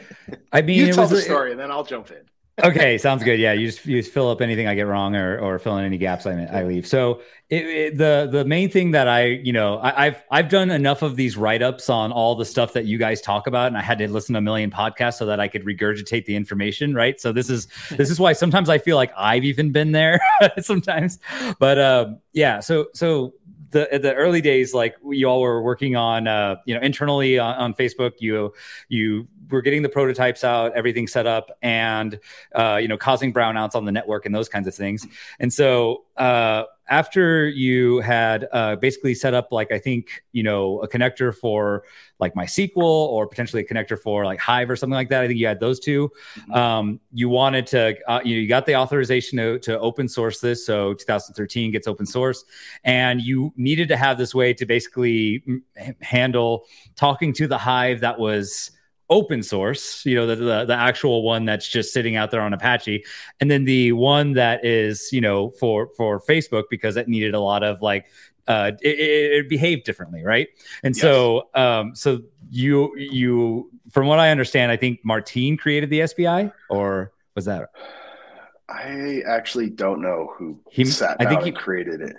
[0.52, 2.22] I mean, you tell the story and then I'll jump in
[2.62, 3.40] okay, sounds good.
[3.40, 5.84] Yeah, you just you just fill up anything I get wrong or or fill in
[5.84, 6.86] any gaps I I leave.
[6.86, 10.70] So it, it, the the main thing that I you know I, have I've done
[10.70, 13.76] enough of these write ups on all the stuff that you guys talk about, and
[13.76, 16.94] I had to listen to a million podcasts so that I could regurgitate the information.
[16.94, 17.20] Right.
[17.20, 20.20] So this is this is why sometimes I feel like I've even been there
[20.60, 21.18] sometimes.
[21.58, 22.60] But um, yeah.
[22.60, 23.34] So so
[23.74, 27.56] the the early days, like you all were working on, uh, you know, internally on,
[27.56, 28.54] on, Facebook, you
[28.88, 32.18] you were getting the prototypes out, everything set up, and
[32.54, 35.06] uh, you know, causing brownouts on the network and those kinds of things.
[35.40, 40.80] And so uh, after you had uh, basically set up like I think you know
[40.80, 41.84] a connector for
[42.18, 45.24] like MySQL or potentially a connector for like Hive or something like that.
[45.24, 46.52] I think you had those 2 mm-hmm.
[46.52, 50.40] um, you wanted to uh, you know you got the authorization to, to open source
[50.40, 52.44] this, so 2013 gets open source,
[52.84, 55.42] and you needed to have this way to basically
[56.00, 56.64] handle
[56.96, 58.70] talking to the Hive that was
[59.10, 62.52] open source, you know, the, the, the actual one that's just sitting out there on
[62.52, 63.04] Apache,
[63.40, 67.40] and then the one that is, you know, for for Facebook because it needed a
[67.40, 68.06] lot of like
[68.46, 70.48] uh, it, it, behaved differently, right?
[70.82, 71.02] And yes.
[71.02, 76.50] so, um, so you you from what I understand, I think Martin created the SPI,
[76.68, 77.70] or was that?
[78.68, 82.16] I actually don't know who he sat I think he created it.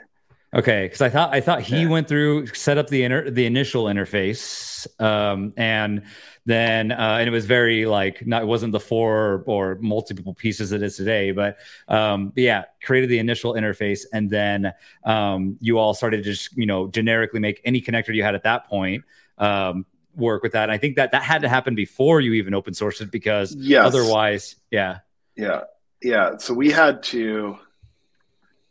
[0.56, 1.89] Okay, because I thought I thought he yeah.
[1.89, 6.03] went through set up the inter, the initial interface, um, and
[6.45, 10.72] then uh, and it was very like not it wasn't the four or multiple pieces
[10.72, 11.58] it is today, but
[11.89, 14.72] um, yeah, created the initial interface, and then
[15.03, 18.43] um, you all started to just you know generically make any connector you had at
[18.43, 19.03] that point
[19.38, 19.86] um,
[20.16, 20.64] work with that.
[20.64, 23.53] And I think that that had to happen before you even open sourced it because
[23.56, 23.86] yes.
[23.86, 24.99] otherwise, yeah,
[25.36, 25.64] yeah,
[26.01, 26.38] yeah.
[26.38, 27.60] So we had to,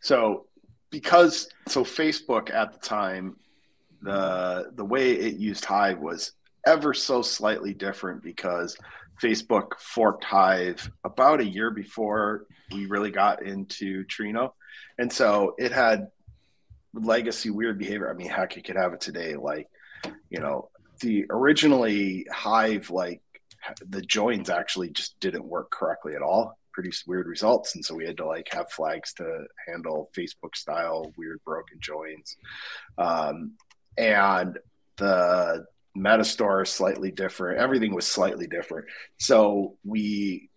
[0.00, 0.46] so
[0.94, 3.34] because so Facebook at the time,
[4.00, 6.32] the the way it used Hive was
[6.64, 8.76] ever so slightly different because
[9.20, 14.52] Facebook forked Hive about a year before we really got into Trino,
[14.96, 16.12] and so it had
[16.92, 18.08] legacy weird behavior.
[18.08, 19.34] I mean, heck, you could have it today.
[19.34, 19.68] Like,
[20.30, 20.70] you know,
[21.00, 23.20] the originally Hive like
[23.84, 28.04] the joins actually just didn't work correctly at all produce weird results and so we
[28.04, 32.36] had to like have flags to handle facebook style weird broken joins.
[32.98, 33.52] Um,
[33.96, 34.58] and
[34.96, 35.64] the
[35.96, 37.60] metastore is slightly different.
[37.60, 38.86] Everything was slightly different.
[39.18, 40.50] So we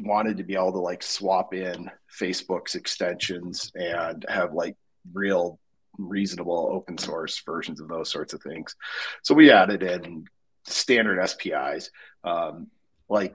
[0.00, 4.76] wanted to be able to like swap in facebook's extensions and have like
[5.12, 5.58] real
[5.98, 8.74] reasonable open source versions of those sorts of things.
[9.22, 10.24] So we added in
[10.64, 11.90] standard spis
[12.24, 12.68] um,
[13.08, 13.34] like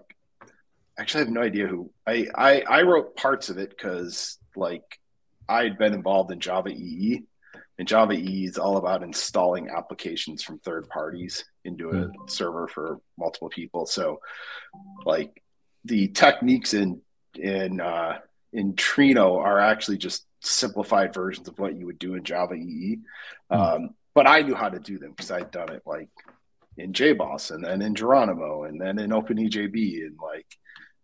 [0.98, 5.00] actually I have no idea who I I, I wrote parts of it because like
[5.48, 7.24] I had been involved in Java EE,
[7.78, 12.12] and Java EE is all about installing applications from third parties into a mm.
[12.28, 13.86] server for multiple people.
[13.86, 14.22] So,
[15.06, 15.42] like
[15.84, 17.02] the techniques in
[17.36, 18.20] in uh,
[18.54, 23.00] in Trino are actually just simplified versions of what you would do in Java EE.
[23.52, 23.58] Mm.
[23.58, 26.10] Um, but I knew how to do them because I'd done it like
[26.78, 30.48] in JBoss and then in Geronimo and then in OpenEJB and like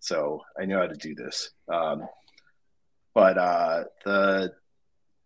[0.02, 1.52] so I knew how to do this.
[1.72, 2.08] Um,
[3.14, 4.54] but uh, the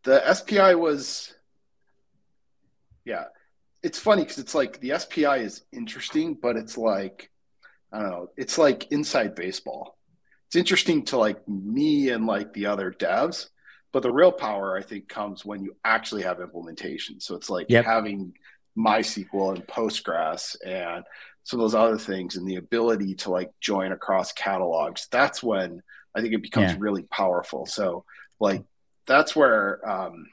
[0.03, 1.33] the SPI was,
[3.05, 3.25] yeah,
[3.81, 7.31] it's funny because it's like the SPI is interesting, but it's like
[7.91, 9.97] I don't know, it's like inside baseball.
[10.47, 13.47] It's interesting to like me and like the other devs,
[13.93, 17.21] but the real power I think comes when you actually have implementation.
[17.21, 17.85] So it's like yep.
[17.85, 18.33] having
[18.77, 21.05] MySQL and Postgres and
[21.45, 25.81] some of those other things and the ability to like join across catalogs that's when
[26.15, 26.77] i think it becomes yeah.
[26.79, 28.03] really powerful so
[28.39, 28.63] like
[29.07, 30.25] that's where um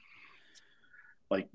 [1.31, 1.49] like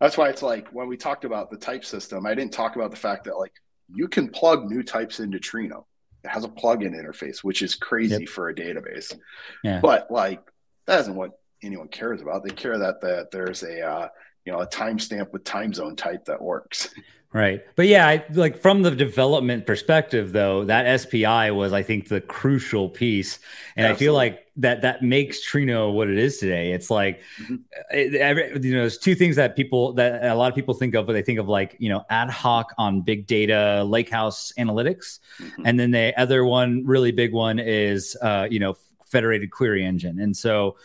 [0.00, 2.90] that's why it's like when we talked about the type system i didn't talk about
[2.90, 3.52] the fact that like
[3.92, 5.84] you can plug new types into trino
[6.24, 8.28] it has a plugin interface which is crazy yep.
[8.28, 9.14] for a database
[9.64, 9.80] yeah.
[9.80, 10.42] but like
[10.86, 14.08] that isn't what anyone cares about they care that that there's a uh,
[14.44, 16.94] you know a timestamp with time zone type that works
[17.30, 17.62] Right.
[17.76, 22.22] But yeah, I, like from the development perspective, though, that SPI was, I think, the
[22.22, 23.38] crucial piece.
[23.76, 23.92] And Absolutely.
[23.92, 26.72] I feel like that that makes Trino what it is today.
[26.72, 27.56] It's like, mm-hmm.
[27.90, 30.94] it, every, you know, there's two things that people, that a lot of people think
[30.94, 35.18] of, but they think of like, you know, ad hoc on big data, lakehouse analytics.
[35.38, 35.62] Mm-hmm.
[35.66, 38.74] And then the other one, really big one is, uh, you know,
[39.04, 40.18] federated query engine.
[40.18, 40.76] And so,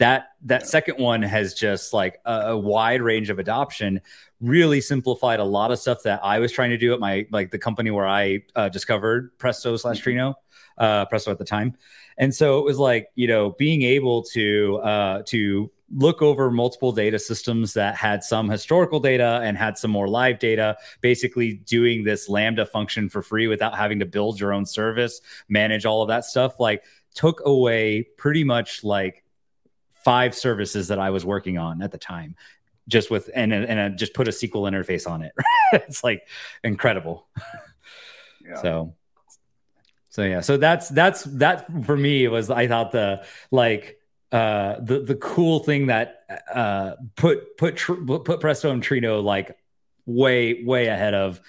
[0.00, 4.00] that that second one has just like a, a, wide range of adoption
[4.40, 7.50] really simplified a lot of stuff that i was trying to do at my like
[7.50, 10.18] the company where i uh, discovered presto slash mm-hmm.
[10.18, 10.34] trino
[10.78, 11.76] uh, presto at the time
[12.16, 16.92] and so it was like you know being able to uh, to look over multiple
[16.92, 22.04] data systems that had some historical data and had some more live data, basically doing
[22.04, 26.06] this Lambda function for free without having to build your own service, manage all of
[26.06, 29.24] that stuff, like took away pretty much like
[30.04, 32.36] five services that I was working on at the time.
[32.88, 35.32] Just with and and just put a SQL interface on it.
[35.72, 36.26] it's like
[36.64, 37.28] incredible.
[38.42, 38.60] Yeah.
[38.62, 38.94] So
[40.10, 44.00] so yeah, so that's that's that for me was I thought the like
[44.32, 49.56] uh the the cool thing that uh put put put Presto and Trino like
[50.06, 51.40] way way ahead of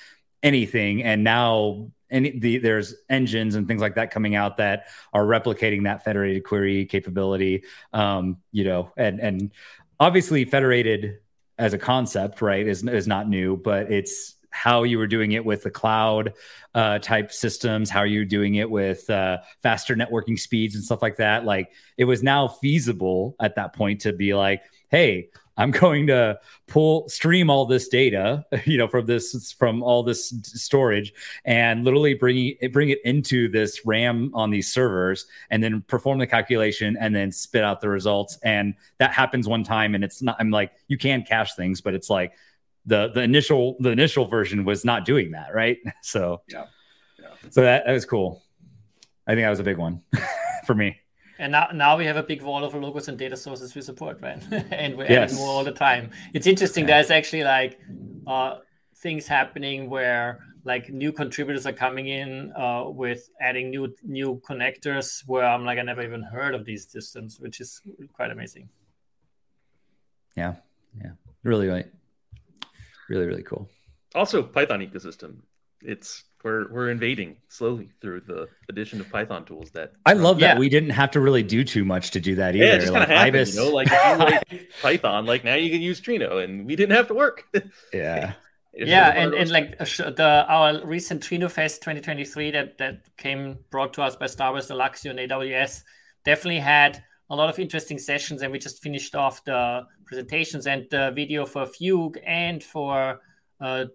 [0.43, 5.25] anything and now any the there's engines and things like that coming out that are
[5.25, 9.51] replicating that federated query capability um you know and and
[9.99, 11.19] obviously federated
[11.57, 15.43] as a concept right is is not new but it's how you were doing it
[15.43, 16.33] with the cloud
[16.75, 21.15] uh, type systems, how you're doing it with uh, faster networking speeds and stuff like
[21.17, 21.45] that.
[21.45, 26.39] Like it was now feasible at that point to be like, hey, I'm going to
[26.67, 31.13] pull stream all this data, you know, from this from all this storage,
[31.45, 36.19] and literally bring it bring it into this RAM on these servers, and then perform
[36.19, 38.37] the calculation, and then spit out the results.
[38.43, 40.37] And that happens one time, and it's not.
[40.39, 42.33] I'm like, you can cache things, but it's like
[42.85, 45.77] the the initial the initial version was not doing that, right?
[46.01, 46.65] So yeah,
[47.19, 47.27] yeah.
[47.49, 48.43] So that, that was cool.
[49.27, 50.01] I think that was a big one
[50.65, 51.00] for me.
[51.41, 54.21] And now, now we have a big wall of logos and data sources we support,
[54.21, 54.41] right?
[54.71, 55.31] and we're yes.
[55.31, 56.11] adding more all the time.
[56.33, 56.87] It's interesting.
[56.87, 56.97] Yeah.
[56.97, 57.79] There's actually like
[58.27, 58.59] uh,
[58.97, 65.23] things happening where like new contributors are coming in uh, with adding new new connectors
[65.25, 67.81] where I'm like I never even heard of these systems, which is
[68.13, 68.69] quite amazing.
[70.37, 70.53] Yeah,
[70.95, 71.11] yeah,
[71.43, 71.87] really, right
[73.11, 73.69] really really cool
[74.15, 75.35] also python ecosystem
[75.83, 80.57] it's we're we're invading slowly through the addition of python tools that i love that
[80.57, 82.93] we didn't have to really do too much to do that either yeah, it just
[82.93, 83.55] like, happened, Ibis...
[83.55, 87.07] you know like, like python like now you can use trino and we didn't have
[87.07, 87.43] to work.
[87.93, 88.33] Yeah.
[88.73, 94.01] Yeah, and, and like the our recent Trino Fest 2023 that that came brought to
[94.01, 95.83] us by Starburst Alluxio and AWS
[96.23, 100.87] definitely had a lot of interesting sessions, and we just finished off the presentations and
[100.89, 103.19] the video for Fugue and for
[103.59, 103.85] uh,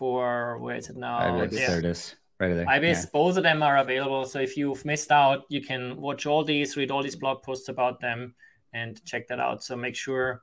[0.00, 1.18] for where is it now?
[1.18, 1.68] Ibis, yeah.
[1.68, 2.16] there it is.
[2.38, 2.66] Right there.
[2.66, 3.10] Ibis, yeah.
[3.12, 4.24] both of them are available.
[4.24, 7.68] So if you've missed out, you can watch all these, read all these blog posts
[7.68, 8.34] about them,
[8.72, 9.62] and check that out.
[9.62, 10.40] So make sure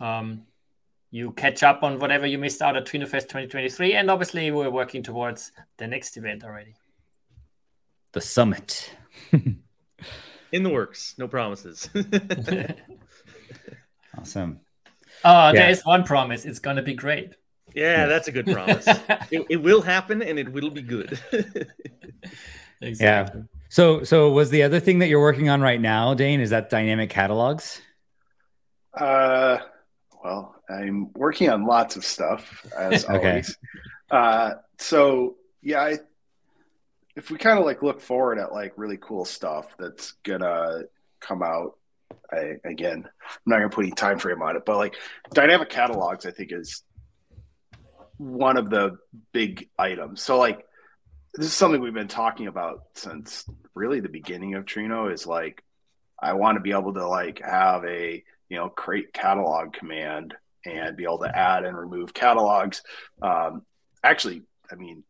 [0.00, 0.42] um,
[1.12, 3.94] you catch up on whatever you missed out at TrinoFest 2023.
[3.94, 6.74] And obviously, we're working towards the next event already.
[8.10, 8.96] The summit.
[9.30, 11.14] in the works.
[11.18, 11.88] No promises.
[14.18, 14.58] awesome.
[15.24, 15.52] Oh, yeah.
[15.52, 16.44] there is one promise.
[16.44, 17.36] It's going to be great.
[17.74, 18.86] Yeah, that's a good promise.
[19.30, 21.18] it, it, will happen and it will be good.
[22.80, 23.40] exactly.
[23.40, 23.46] Yeah.
[23.68, 26.40] So, so was the other thing that you're working on right now, Dain?
[26.40, 27.80] Is that dynamic catalogs?
[28.92, 29.58] Uh,
[30.22, 33.28] well, I'm working on lots of stuff as okay.
[33.28, 33.58] always.
[34.10, 35.98] Uh, so yeah, I
[37.16, 40.82] if we kind of like look forward at like really cool stuff that's gonna
[41.20, 41.76] come out
[42.32, 44.96] I, again i'm not gonna put any time frame on it but like
[45.32, 46.82] dynamic catalogs i think is
[48.18, 48.98] one of the
[49.32, 50.22] big items.
[50.22, 50.64] So like
[51.34, 53.44] this is something we've been talking about since
[53.74, 55.64] really the beginning of trino is like
[56.20, 60.34] i want to be able to like have a you know create catalog command
[60.66, 62.82] and be able to add and remove catalogs.
[63.22, 63.64] Um,
[64.04, 65.04] actually i mean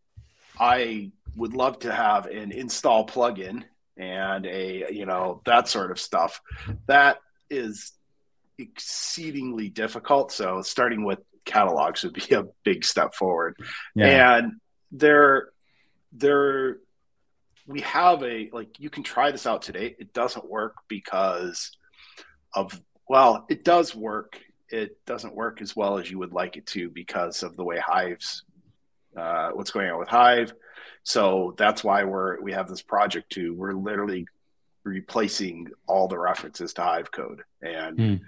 [0.60, 3.64] i would love to have an install plugin
[3.96, 6.40] and a you know that sort of stuff.
[6.86, 7.18] That
[7.50, 7.92] is
[8.58, 10.32] exceedingly difficult.
[10.32, 13.56] So starting with catalogs would be a big step forward
[13.94, 14.36] yeah.
[14.36, 14.52] and
[14.90, 15.50] there
[16.12, 16.78] there
[17.66, 21.70] we have a like you can try this out today it doesn't work because
[22.54, 26.66] of well it does work it doesn't work as well as you would like it
[26.66, 28.44] to because of the way hives
[29.16, 30.52] uh, what's going on with hive
[31.04, 33.54] so that's why we're we have this project too.
[33.54, 34.26] We're literally
[34.84, 38.20] replacing all the references to Hive code, and mm.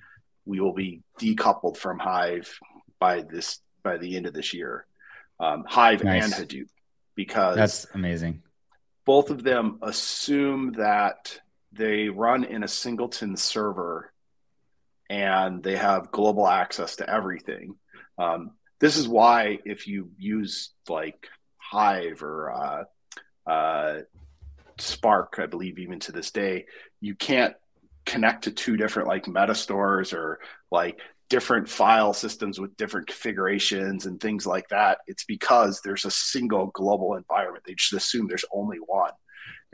[0.44, 2.58] we will be decoupled from Hive
[3.04, 4.86] by this by the end of this year.
[5.38, 6.24] Um, Hive nice.
[6.24, 6.68] and Hadoop,
[7.14, 8.42] because that's amazing.
[9.04, 11.38] Both of them assume that
[11.72, 14.10] they run in a singleton server
[15.10, 17.74] and they have global access to everything.
[18.16, 21.28] Um, this is why if you use like
[21.58, 24.00] Hive or uh, uh,
[24.78, 26.64] Spark, I believe, even to this day,
[27.02, 27.54] you can't
[28.06, 30.40] connect to two different like meta stores or
[30.70, 31.00] like
[31.30, 34.98] different file systems with different configurations and things like that.
[35.06, 37.64] It's because there's a single global environment.
[37.66, 39.12] They just assume there's only one.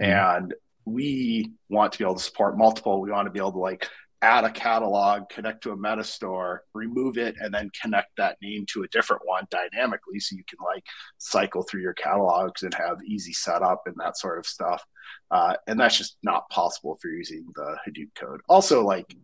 [0.01, 0.39] Mm-hmm.
[0.39, 3.01] And we want to be able to support multiple.
[3.01, 3.89] We want to be able to like
[4.23, 8.67] add a catalog, connect to a meta store, remove it, and then connect that name
[8.67, 10.85] to a different one dynamically so you can like
[11.19, 14.85] cycle through your catalogs and have easy setup and that sort of stuff.
[15.31, 18.41] Uh, and that's just not possible if you're using the Hadoop code.
[18.49, 19.15] Also, like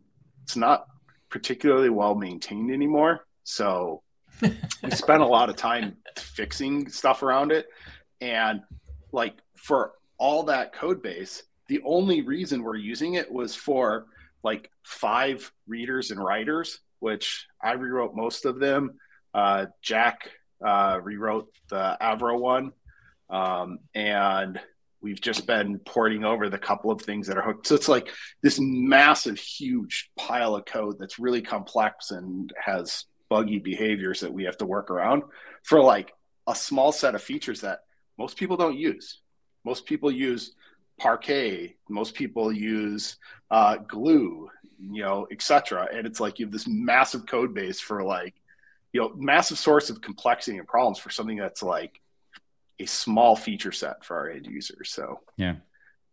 [0.45, 0.87] it's not
[1.31, 3.27] particularly well maintained anymore.
[3.45, 4.03] So
[4.41, 7.66] we spent a lot of time fixing stuff around it.
[8.20, 8.62] And
[9.12, 14.07] like for all that code base, the only reason we're using it was for
[14.43, 18.99] like five readers and writers, which I rewrote most of them.
[19.35, 20.31] Uh, Jack
[20.64, 22.72] uh, rewrote the Avro one.
[23.29, 24.61] Um, and
[25.01, 27.66] we've just been porting over the couple of things that are hooked.
[27.66, 28.09] So it's like
[28.42, 34.44] this massive, huge pile of code that's really complex and has buggy behaviors that we
[34.44, 35.22] have to work around
[35.62, 36.12] for like
[36.47, 37.80] a small set of features that
[38.18, 39.20] most people don't use.
[39.64, 40.55] Most people use
[40.99, 41.76] Parquet.
[41.88, 43.16] Most people use
[43.51, 44.49] uh, Glue,
[44.80, 45.88] you know, etc.
[45.92, 48.34] And it's like you have this massive code base for like,
[48.92, 52.01] you know, massive source of complexity and problems for something that's like
[52.79, 54.91] a small feature set for our end users.
[54.91, 55.57] So yeah,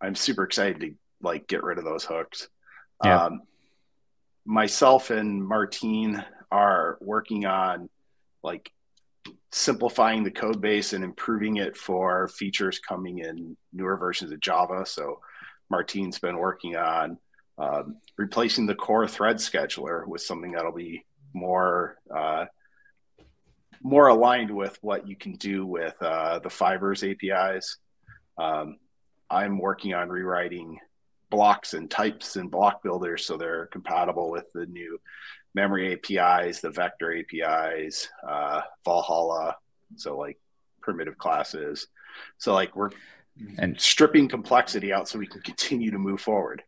[0.02, 2.48] I'm super excited to like get rid of those hooks.
[3.04, 3.26] Yeah.
[3.26, 3.42] Um,
[4.46, 7.90] myself and Martin are working on
[8.44, 8.72] like
[9.52, 14.86] simplifying the code base and improving it for features coming in newer versions of Java.
[14.86, 15.20] So
[15.70, 17.18] Martin's been working on
[17.58, 22.46] um, replacing the core thread scheduler with something that'll be more uh,
[23.84, 27.78] more aligned with what you can do with uh, the Fibers APIs.
[28.38, 28.78] Um,
[29.30, 30.80] I'm working on rewriting
[31.30, 35.00] blocks and types and block builders so they're compatible with the new
[35.56, 39.56] memory APIs, the vector APIs, uh, Valhalla,
[39.96, 40.40] so like
[40.82, 41.88] primitive classes.
[42.38, 42.92] So like we're
[43.58, 46.64] and stripping complexity out so we can continue to move forward.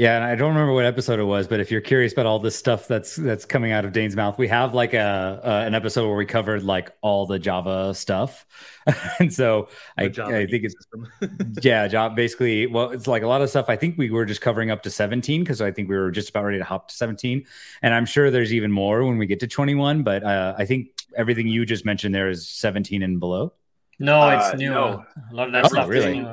[0.00, 2.38] Yeah, and I don't remember what episode it was, but if you're curious about all
[2.38, 6.06] this stuff that's that's coming out of Dain's mouth, we have like a, an episode
[6.06, 8.46] where we covered like all the Java stuff,
[9.18, 10.74] and so I, I think it's
[11.62, 12.66] yeah, Java basically.
[12.66, 13.66] Well, it's like a lot of stuff.
[13.68, 16.30] I think we were just covering up to 17 because I think we were just
[16.30, 17.44] about ready to hop to 17,
[17.82, 20.02] and I'm sure there's even more when we get to 21.
[20.02, 23.52] But uh, I think everything you just mentioned there is 17 and below.
[23.98, 24.70] No, it's uh, new.
[24.70, 25.04] No.
[25.30, 26.26] A lot of that oh, stuff really?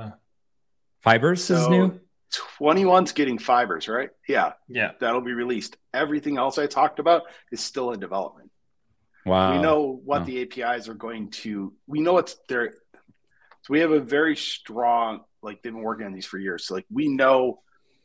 [1.02, 2.00] Fibers so, is new.
[2.60, 4.10] 21's getting fibers, right?
[4.28, 4.54] Yeah.
[4.68, 4.92] Yeah.
[5.00, 5.78] That'll be released.
[5.94, 8.52] Everything else I talked about is still in development.
[9.26, 9.56] Wow.
[9.56, 10.26] We know what wow.
[10.26, 12.74] the APIs are going to, we know it's there.
[13.62, 16.66] So we have a very strong, like they've been working on these for years.
[16.66, 17.60] So like we know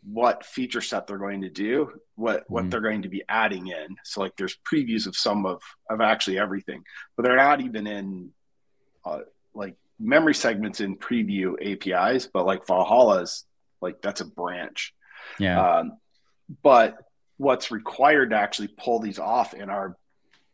[0.04, 3.68] what feature set they're going to do, what what mm they're going to be adding
[3.68, 3.96] in.
[4.04, 6.82] So like there's previews of some of of actually everything,
[7.16, 8.30] but they're not even in
[9.04, 9.20] uh,
[9.54, 13.44] like memory segments in preview APIs, but like Valhalla's
[13.82, 14.94] like that's a branch.
[15.38, 15.78] Yeah.
[15.78, 15.98] Um,
[16.62, 16.96] but
[17.36, 19.96] what's required to actually pull these off in our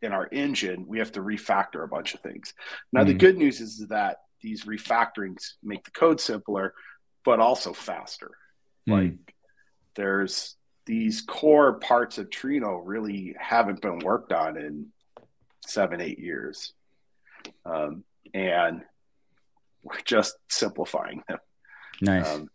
[0.01, 2.53] in our engine, we have to refactor a bunch of things.
[2.91, 6.73] Now, mm the good news is that these refactorings make the code simpler,
[7.23, 8.31] but also faster.
[8.87, 9.35] mm Like
[9.95, 10.55] there's
[10.85, 14.87] these core parts of Trino really haven't been worked on in
[15.65, 16.73] seven, eight years.
[17.65, 18.03] Um,
[18.33, 18.81] and
[19.83, 21.37] we're just simplifying them.
[22.01, 22.27] Nice.
[22.27, 22.49] Um,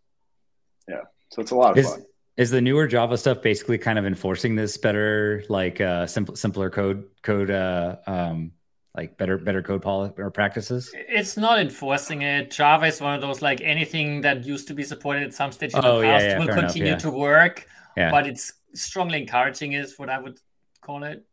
[0.87, 1.01] yeah.
[1.29, 2.05] So it's a lot of is, fun.
[2.37, 6.69] Is the newer Java stuff basically kind of enforcing this better, like uh, simple, simpler
[6.69, 8.51] code, code, uh, um,
[8.93, 10.91] like better, better code policy or practices?
[10.93, 12.51] It's not enforcing it.
[12.51, 15.73] Java is one of those like anything that used to be supported at some stage
[15.73, 17.09] in oh, the past yeah, yeah, will continue enough, yeah.
[17.09, 17.67] to work.
[17.95, 18.11] Yeah.
[18.11, 20.37] But it's strongly encouraging is what I would
[20.81, 21.25] call it.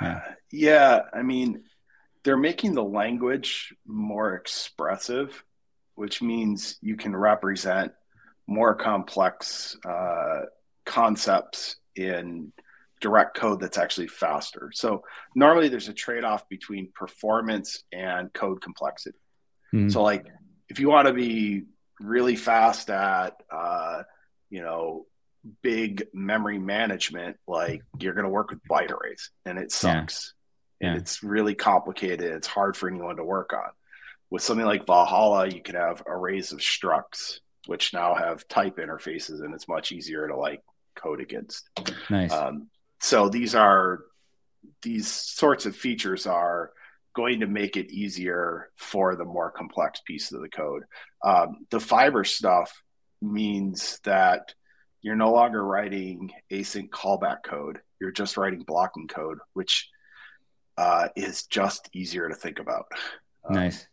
[0.00, 0.20] Uh,
[0.52, 1.64] yeah, I mean,
[2.22, 5.44] they're making the language more expressive,
[5.94, 7.92] which means you can represent
[8.46, 10.42] more complex uh,
[10.84, 12.52] concepts in
[13.00, 14.70] direct code that's actually faster.
[14.72, 15.02] So
[15.34, 19.18] normally there's a trade-off between performance and code complexity.
[19.74, 19.90] Mm-hmm.
[19.90, 20.26] So like
[20.68, 21.64] if you want to be
[22.00, 24.02] really fast at uh,
[24.50, 25.06] you know
[25.62, 30.32] big memory management, like you're going to work with byte arrays, and it sucks.
[30.80, 30.88] Yeah.
[30.88, 31.00] And yeah.
[31.00, 32.32] it's really complicated.
[32.32, 33.70] It's hard for anyone to work on.
[34.28, 39.42] With something like Valhalla, you can have arrays of structs which now have type interfaces
[39.42, 40.62] and it's much easier to like
[40.94, 41.68] code against.
[42.10, 42.32] Nice.
[42.32, 42.68] Um,
[43.00, 44.00] so these are
[44.82, 46.72] these sorts of features are
[47.14, 50.84] going to make it easier for the more complex pieces of the code.
[51.24, 52.82] Um, the fiber stuff
[53.22, 54.54] means that
[55.00, 57.80] you're no longer writing async callback code.
[58.00, 59.88] You're just writing blocking code, which
[60.76, 62.86] uh, is just easier to think about.
[63.48, 63.86] Um, nice.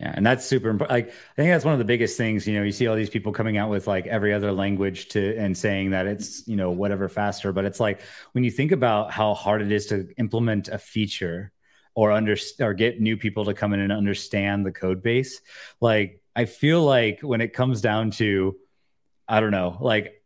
[0.00, 0.90] Yeah, and that's super important.
[0.90, 2.46] Like, I think that's one of the biggest things.
[2.46, 5.36] You know, you see all these people coming out with like every other language to
[5.36, 8.00] and saying that it's you know whatever faster, but it's like
[8.32, 11.52] when you think about how hard it is to implement a feature
[11.94, 15.42] or under or get new people to come in and understand the code base.
[15.82, 18.56] Like, I feel like when it comes down to,
[19.28, 20.19] I don't know, like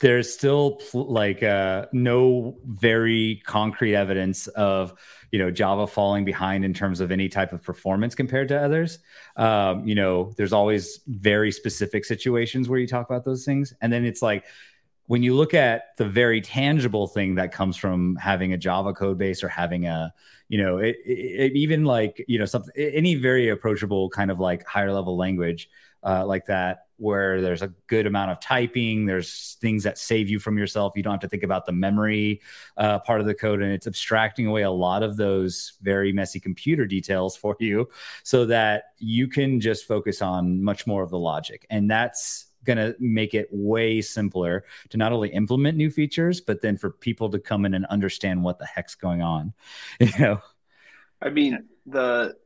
[0.00, 4.94] there's still pl- like uh, no very concrete evidence of
[5.30, 8.98] you know Java falling behind in terms of any type of performance compared to others.
[9.36, 13.92] Um, you know, there's always very specific situations where you talk about those things, and
[13.92, 14.44] then it's like
[15.06, 19.18] when you look at the very tangible thing that comes from having a Java code
[19.18, 20.12] base or having a
[20.48, 24.64] you know it, it, even like you know something any very approachable kind of like
[24.66, 25.68] higher level language
[26.02, 29.06] uh, like that where there's a good amount of typing.
[29.06, 30.92] There's things that save you from yourself.
[30.96, 32.40] You don't have to think about the memory
[32.76, 36.40] uh, part of the code, and it's abstracting away a lot of those very messy
[36.40, 37.88] computer details for you
[38.22, 41.66] so that you can just focus on much more of the logic.
[41.70, 46.60] And that's going to make it way simpler to not only implement new features, but
[46.60, 49.54] then for people to come in and understand what the heck's going on.
[50.00, 50.40] You know,
[51.22, 52.36] I mean, the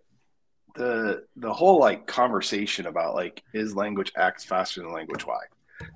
[0.74, 5.40] the the whole like conversation about like is language X faster than language Y,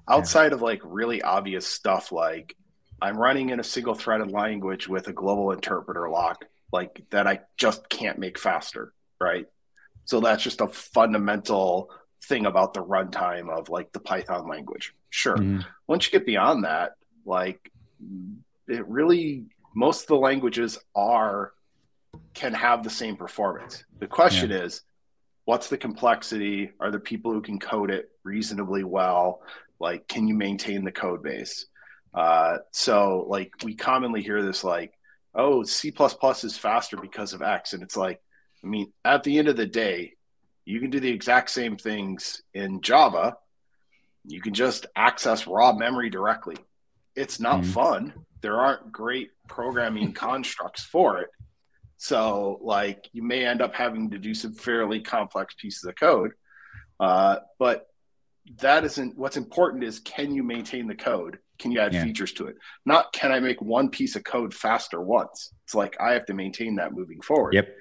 [0.09, 0.55] outside yeah.
[0.55, 2.57] of like really obvious stuff like
[3.01, 7.41] I'm running in a single threaded language with a global interpreter lock like that I
[7.57, 9.47] just can't make faster, right?
[10.05, 11.91] So that's just a fundamental
[12.25, 14.95] thing about the runtime of like the Python language.
[15.11, 15.37] Sure.
[15.37, 15.61] Mm-hmm.
[15.87, 17.71] Once you get beyond that, like
[18.67, 21.53] it really most of the languages are
[22.39, 23.85] can have the same performance.
[23.99, 24.59] The question yeah.
[24.59, 24.83] is,
[25.45, 26.71] what's the complexity?
[26.79, 29.43] Are there people who can code it reasonably well?
[29.81, 31.67] Like, can you maintain the code base?
[32.15, 34.93] Uh, so, like, we commonly hear this, like,
[35.35, 37.73] oh, C is faster because of X.
[37.73, 38.21] And it's like,
[38.63, 40.15] I mean, at the end of the day,
[40.65, 43.37] you can do the exact same things in Java.
[44.25, 46.57] You can just access raw memory directly.
[47.17, 47.71] It's not mm-hmm.
[47.73, 48.13] fun.
[48.43, 51.31] There aren't great programming constructs for it.
[51.99, 56.33] So, like, you may end up having to do some fairly complex pieces of code.
[57.01, 57.89] Uh, but
[58.61, 61.39] that isn't what's important is can you maintain the code?
[61.59, 62.05] Can you add yeah.
[62.05, 62.57] features to it?
[62.87, 65.53] Not can I make one piece of code faster once?
[65.65, 67.55] It's like I have to maintain that moving forward.
[67.55, 67.77] Yep.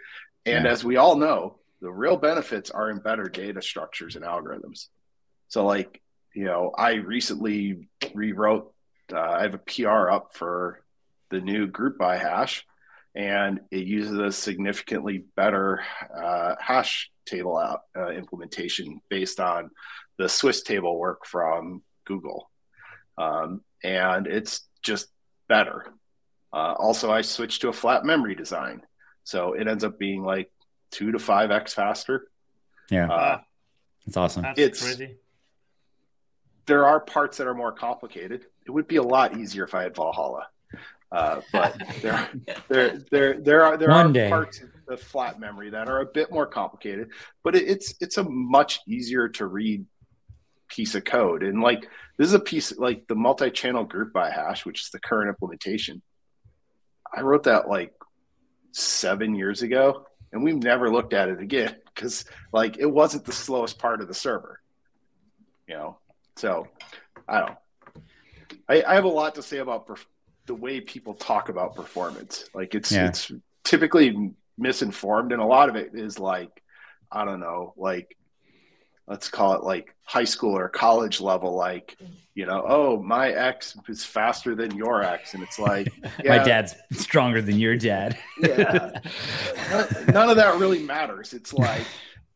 [0.45, 0.71] And yeah.
[0.71, 4.87] as we all know, the real benefits are in better data structures and algorithms.
[5.47, 6.01] So, like,
[6.33, 8.73] you know, I recently rewrote,
[9.13, 10.81] uh, I have a PR up for
[11.29, 12.65] the new group by hash
[13.17, 15.81] and it uses a significantly better
[16.15, 19.71] uh, hash table out, uh, implementation based on
[20.19, 22.51] the Swiss table work from Google.
[23.17, 25.07] Um, and it's just
[25.49, 25.87] better.
[26.53, 28.83] Uh, also, I switched to a flat memory design.
[29.23, 30.51] So it ends up being like
[30.91, 32.27] two to five X faster.
[32.91, 33.11] Yeah.
[33.11, 33.39] Uh,
[34.05, 34.43] That's awesome.
[34.43, 35.15] That's it's crazy.
[36.67, 38.45] There are parts that are more complicated.
[38.67, 40.47] It would be a lot easier if I had Valhalla.
[41.11, 42.29] Uh, but there,
[42.67, 44.29] there, there, there are there One are day.
[44.29, 47.09] parts of the flat memory that are a bit more complicated,
[47.43, 49.85] but it, it's it's a much easier to read
[50.67, 51.43] piece of code.
[51.43, 51.87] And like
[52.17, 56.01] this is a piece like the multi-channel group by hash, which is the current implementation.
[57.15, 57.93] I wrote that like
[58.73, 63.31] seven years ago, and we've never looked at it again because like it wasn't the
[63.31, 64.59] slowest part of the server.
[65.69, 65.99] You know,
[66.35, 66.67] so
[67.27, 67.57] I don't.
[68.69, 70.05] I, I have a lot to say about perf-
[70.47, 72.45] the way people talk about performance.
[72.53, 73.07] Like it's yeah.
[73.07, 73.31] it's
[73.63, 76.49] typically misinformed, and a lot of it is like
[77.11, 78.17] I don't know, like
[79.07, 81.95] let's call it like high school or college level, like
[82.33, 85.87] you know, oh my ex is faster than your ex, and it's like
[86.23, 88.17] yeah, my dad's stronger than your dad.
[88.41, 88.99] yeah,
[90.07, 91.33] none of that really matters.
[91.33, 91.85] It's like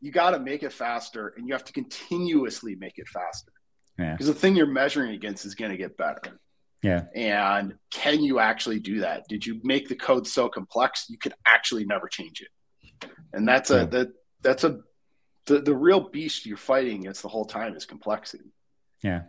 [0.00, 3.52] you got to make it faster, and you have to continuously make it faster.
[3.96, 4.32] Because yeah.
[4.32, 6.40] the thing you're measuring against is going to get better.
[6.82, 7.04] Yeah.
[7.14, 9.28] And can you actually do that?
[9.28, 13.08] Did you make the code so complex you could actually never change it?
[13.32, 13.84] And that's a yeah.
[13.86, 14.12] that
[14.42, 14.80] that's a
[15.46, 18.52] the, the real beast you're fighting against the whole time is complexity.
[19.02, 19.22] Yeah.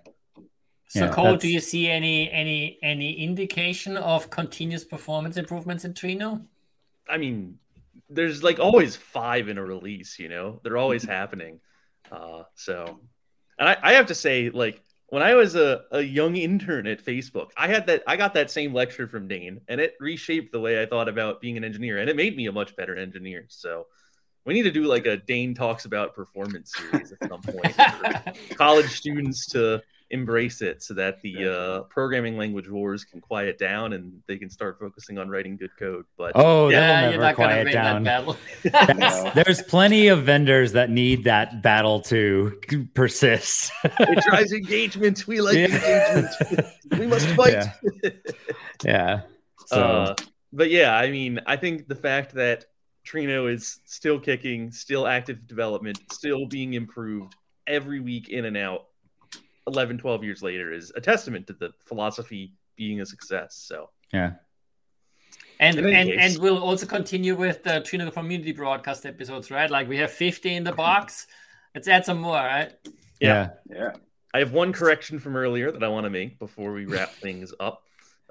[0.87, 5.93] So, yeah, Cole, do you see any any any indication of continuous performance improvements in
[5.93, 6.43] Trino?
[7.09, 7.57] I mean,
[8.09, 10.19] there's like always five in a release.
[10.19, 11.59] You know, they're always happening.
[12.11, 12.99] Uh, so,
[13.57, 14.83] and I, I have to say, like,
[15.13, 18.49] when I was a, a young intern at Facebook, I had that I got that
[18.49, 21.99] same lecture from Dain and it reshaped the way I thought about being an engineer
[21.99, 23.45] and it made me a much better engineer.
[23.47, 23.85] So
[24.43, 27.77] we need to do like a Dain talks about performance series at some point
[28.57, 29.83] college students to
[30.13, 34.47] embrace it so that the uh, programming language wars can quiet down and they can
[34.49, 36.05] start focusing on writing good code.
[36.17, 38.03] But oh, yeah, yeah you're not going to win down.
[38.03, 39.33] that battle.
[39.43, 42.61] There's plenty of vendors that need that battle to
[42.93, 43.71] persist.
[43.83, 45.27] it drives engagement.
[45.27, 46.19] We like yeah.
[46.19, 46.67] engagement.
[46.99, 47.65] we must fight.
[48.03, 48.09] Yeah.
[48.85, 49.21] yeah.
[49.65, 49.81] So.
[49.81, 50.15] Uh,
[50.53, 52.65] but yeah, I mean, I think the fact that
[53.03, 57.33] Trino is still kicking, still active development, still being improved
[57.65, 58.85] every week in and out
[59.67, 63.89] 11 12 years later is a testament to the philosophy being a success so.
[64.11, 64.33] Yeah.
[65.59, 69.69] And and, and we'll also continue with the Trino community broadcast episodes right?
[69.69, 71.27] Like we have 50 in the box.
[71.73, 72.73] Let's add some more right?
[73.19, 73.51] Yeah.
[73.69, 73.91] Yeah.
[74.33, 77.53] I have one correction from earlier that i want to make before we wrap things
[77.59, 77.83] up.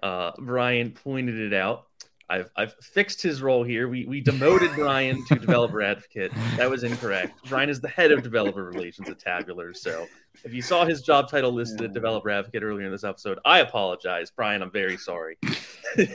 [0.03, 1.87] Uh brian pointed it out.
[2.33, 3.89] I've, I've fixed his role here.
[3.89, 6.33] We, we demoted Brian to developer advocate.
[6.57, 7.47] That was incorrect.
[7.47, 9.75] Brian is the head of developer relations at Tabular.
[9.75, 10.07] So
[10.45, 13.61] if you saw his job title listed at developer advocate earlier in this episode, I
[13.61, 14.63] apologize, Brian.
[14.63, 15.39] I'm very sorry.
[15.97, 16.07] we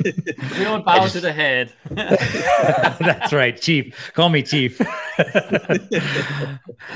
[0.59, 1.13] don't bow just...
[1.13, 1.73] to the head.
[1.89, 4.11] That's right, Chief.
[4.13, 4.79] Call me Chief.
[4.79, 4.85] you,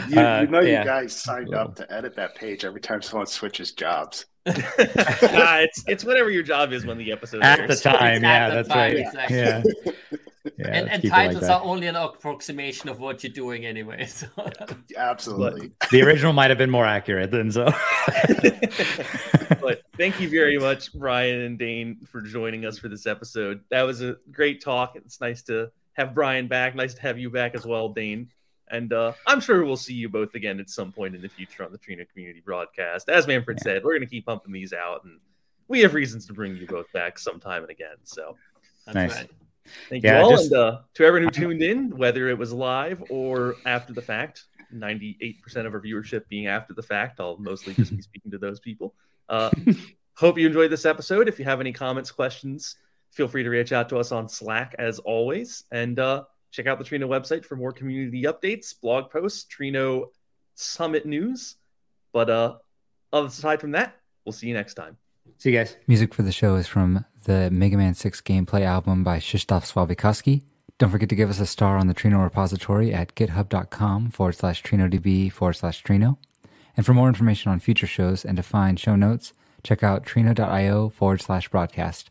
[0.09, 0.80] you, uh, know, yeah.
[0.82, 4.26] you guys signed up to edit that page every time someone switches jobs.
[4.47, 4.53] uh,
[5.61, 7.82] it's it's whatever your job is when the episode at airs.
[7.82, 8.24] the time.
[8.24, 8.97] yeah, that's time, right.
[8.97, 9.38] Exactly.
[9.38, 9.61] Yeah.
[10.57, 14.05] Yeah and, and titles like are only an approximation of what you're doing anyway.
[14.05, 14.27] So.
[14.97, 15.71] Absolutely.
[15.79, 17.65] But the original might have been more accurate than so.
[19.61, 23.61] but thank you very much, Brian and Dain, for joining us for this episode.
[23.69, 24.95] That was a great talk.
[24.95, 26.75] It's nice to have Brian back.
[26.75, 28.29] Nice to have you back as well, Dain.
[28.69, 31.63] And uh, I'm sure we'll see you both again at some point in the future
[31.63, 33.09] on the Trino Community broadcast.
[33.09, 33.63] As Manfred yeah.
[33.63, 35.19] said, we're going to keep pumping these out, and
[35.67, 37.97] we have reasons to bring you both back sometime and again.
[38.03, 38.37] So,
[38.93, 39.13] nice.
[39.13, 39.29] Right.
[39.89, 40.32] Thank yeah, you all.
[40.32, 40.51] Just...
[40.51, 44.45] And uh, to everyone who tuned in, whether it was live or after the fact,
[44.74, 48.59] 98% of our viewership being after the fact, I'll mostly just be speaking to those
[48.59, 48.93] people.
[49.30, 49.51] Uh,
[50.16, 51.28] hope you enjoyed this episode.
[51.28, 52.76] If you have any comments, questions,
[53.12, 55.64] feel free to reach out to us on Slack as always.
[55.72, 60.09] And uh, Check out the Trino website for more community updates, blog posts, Trino
[60.55, 61.55] Summit news.
[62.12, 62.55] But uh,
[63.14, 63.95] aside from that,
[64.26, 64.97] we'll see you next time.
[65.38, 65.75] See you guys.
[65.88, 70.43] Music for the show is from the Mega Man 6 gameplay album by Krzysztof Slowikowski.
[70.77, 74.63] Don't forget to give us a star on the Trino repository at github.com forward slash
[74.63, 76.17] TrinoDB forward slash Trino.
[76.77, 80.89] And for more information on future shows and to find show notes, check out trino.io
[80.89, 82.11] forward slash broadcast.